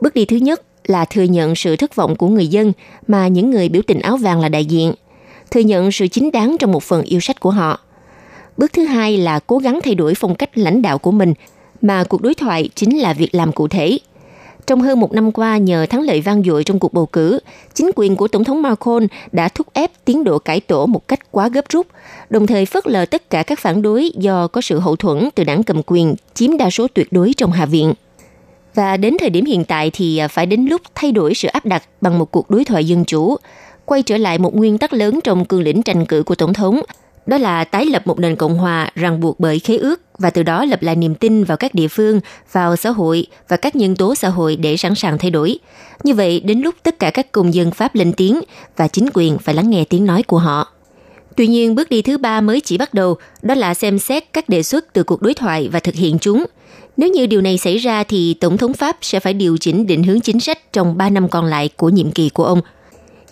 [0.00, 2.72] Bước đi thứ nhất là thừa nhận sự thất vọng của người dân
[3.06, 4.92] mà những người biểu tình áo vàng là đại diện,
[5.50, 7.80] thừa nhận sự chính đáng trong một phần yêu sách của họ.
[8.56, 11.34] Bước thứ hai là cố gắng thay đổi phong cách lãnh đạo của mình,
[11.82, 13.98] mà cuộc đối thoại chính là việc làm cụ thể.
[14.66, 17.38] Trong hơn một năm qua, nhờ thắng lợi vang dội trong cuộc bầu cử,
[17.74, 21.20] chính quyền của Tổng thống Macron đã thúc ép tiến độ cải tổ một cách
[21.30, 21.86] quá gấp rút,
[22.30, 25.44] đồng thời phớt lờ tất cả các phản đối do có sự hậu thuẫn từ
[25.44, 27.94] đảng cầm quyền chiếm đa số tuyệt đối trong Hạ viện.
[28.74, 31.66] Và đến thời điểm hiện tại thì à, phải đến lúc thay đổi sự áp
[31.66, 33.36] đặt bằng một cuộc đối thoại dân chủ,
[33.84, 36.80] quay trở lại một nguyên tắc lớn trong cương lĩnh tranh cử của Tổng thống,
[37.26, 40.42] đó là tái lập một nền cộng hòa ràng buộc bởi khế ước và từ
[40.42, 42.20] đó lập lại niềm tin vào các địa phương,
[42.52, 45.58] vào xã hội và các nhân tố xã hội để sẵn sàng thay đổi.
[46.02, 48.40] Như vậy, đến lúc tất cả các công dân Pháp lên tiếng
[48.76, 50.72] và chính quyền phải lắng nghe tiếng nói của họ.
[51.36, 54.48] Tuy nhiên, bước đi thứ ba mới chỉ bắt đầu, đó là xem xét các
[54.48, 56.44] đề xuất từ cuộc đối thoại và thực hiện chúng.
[56.96, 60.02] Nếu như điều này xảy ra thì Tổng thống Pháp sẽ phải điều chỉnh định
[60.02, 62.60] hướng chính sách trong 3 năm còn lại của nhiệm kỳ của ông–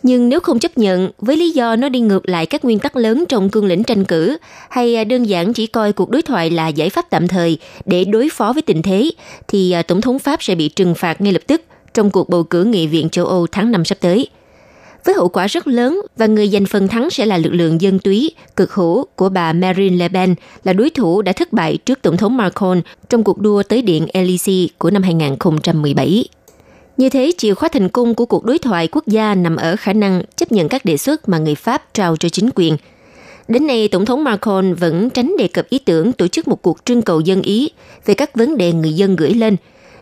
[0.03, 2.97] nhưng nếu không chấp nhận, với lý do nó đi ngược lại các nguyên tắc
[2.97, 4.37] lớn trong cương lĩnh tranh cử,
[4.71, 8.05] hay à, đơn giản chỉ coi cuộc đối thoại là giải pháp tạm thời để
[8.05, 9.11] đối phó với tình thế,
[9.49, 11.63] thì à, tổng thống Pháp sẽ bị trừng phạt ngay lập tức
[11.95, 14.29] trong cuộc bầu cử nghị viện châu Âu tháng 5 sắp tới.
[15.05, 17.99] Với hậu quả rất lớn và người giành phần thắng sẽ là lực lượng dân
[17.99, 20.35] túy, cực hữu của bà Marine Le Pen
[20.65, 24.07] là đối thủ đã thất bại trước tổng thống Macron trong cuộc đua tới điện
[24.13, 26.25] Elysee của năm 2017.
[26.97, 29.93] Như thế, chìa khóa thành công của cuộc đối thoại quốc gia nằm ở khả
[29.93, 32.76] năng chấp nhận các đề xuất mà người Pháp trao cho chính quyền.
[33.49, 36.84] Đến nay, Tổng thống Macron vẫn tránh đề cập ý tưởng tổ chức một cuộc
[36.84, 37.70] trưng cầu dân Ý
[38.07, 39.57] về các vấn đề người dân gửi lên.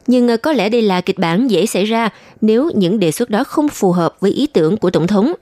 [0.07, 2.09] Nhưng ờ, có lẽ đây là kịch bản dễ xảy ra
[2.41, 5.33] nếu những đề xuất đó không phù hợp với ý tưởng của Tổng thống.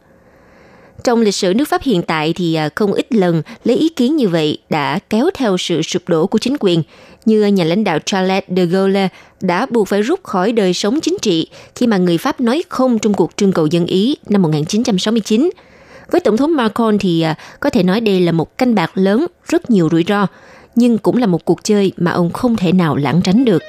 [1.04, 4.16] Trong lịch sử nước Pháp hiện tại thì ờ, không ít lần lấy ý kiến
[4.16, 6.82] như vậy đã kéo theo sự sụp đổ của chính quyền,
[7.28, 9.08] như nhà lãnh đạo Charles de Gaulle
[9.40, 12.98] đã buộc phải rút khỏi đời sống chính trị khi mà người Pháp nói không
[12.98, 15.50] trong cuộc trưng cầu dân Ý năm 1969.
[16.10, 19.26] Với Tổng thống Macron thì à, có thể nói đây là một canh bạc lớn,
[19.48, 20.26] rất nhiều rủi ro,
[20.74, 23.62] nhưng cũng là một cuộc chơi mà ông không thể nào lãng tránh được.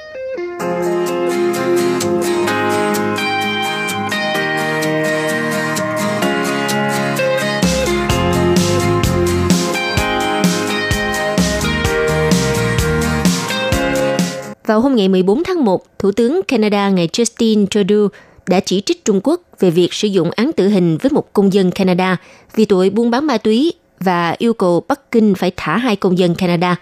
[14.70, 18.08] Vào hôm ngày 14 tháng 1, Thủ tướng Canada ngài Justin Trudeau
[18.46, 21.52] đã chỉ trích Trung Quốc về việc sử dụng án tử hình với một công
[21.52, 22.16] dân Canada
[22.54, 26.18] vì tội buôn bán ma túy và yêu cầu Bắc Kinh phải thả hai công
[26.18, 26.76] dân Canada.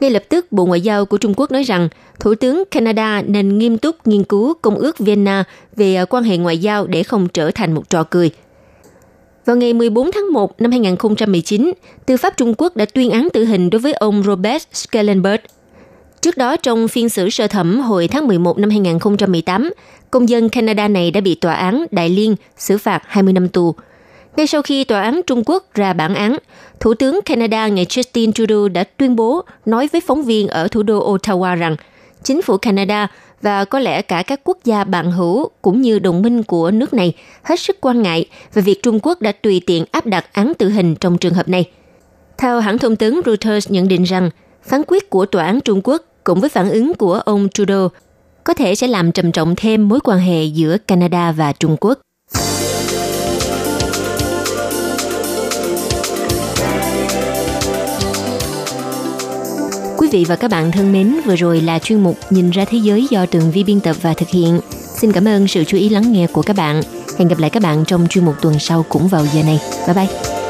[0.00, 1.88] Ngay lập tức, Bộ Ngoại giao của Trung Quốc nói rằng
[2.20, 5.44] Thủ tướng Canada nên nghiêm túc nghiên cứu Công ước Vienna
[5.76, 8.30] về à, quan hệ ngoại giao để không trở thành một trò cười.
[9.44, 11.72] Vào ngày 14 tháng 1 năm 2019,
[12.06, 15.40] Tư pháp Trung Quốc đã tuyên án tử hình đối với ông Robert Schellenberg,
[16.20, 19.72] Trước đó, trong phiên xử sơ thẩm hồi tháng 11 năm 2018,
[20.10, 23.74] công dân Canada này đã bị tòa án Đại Liên xử phạt 20 năm tù.
[24.36, 26.36] Ngay sau khi tòa án Trung Quốc ra bản án,
[26.80, 30.82] Thủ tướng Canada ngày Justin Trudeau đã tuyên bố nói với phóng viên ở thủ
[30.82, 31.76] đô Ottawa rằng
[32.22, 33.08] chính phủ Canada
[33.42, 36.94] và có lẽ cả các quốc gia bạn hữu cũng như đồng minh của nước
[36.94, 37.12] này
[37.42, 40.68] hết sức quan ngại về việc Trung Quốc đã tùy tiện áp đặt án tử
[40.68, 41.70] hình trong trường hợp này.
[42.38, 44.30] Theo hãng thông tấn Reuters nhận định rằng,
[44.62, 47.88] phán quyết của tòa án Trung Quốc cũng với phản ứng của ông Trudeau
[48.44, 51.98] có thể sẽ làm trầm trọng thêm mối quan hệ giữa Canada và Trung Quốc.
[59.98, 62.78] Quý vị và các bạn thân mến, vừa rồi là chuyên mục Nhìn ra thế
[62.78, 64.60] giới do Tường Vi biên tập và thực hiện.
[64.72, 66.82] Xin cảm ơn sự chú ý lắng nghe của các bạn.
[67.18, 69.60] Hẹn gặp lại các bạn trong chuyên mục tuần sau cũng vào giờ này.
[69.86, 70.49] Bye bye!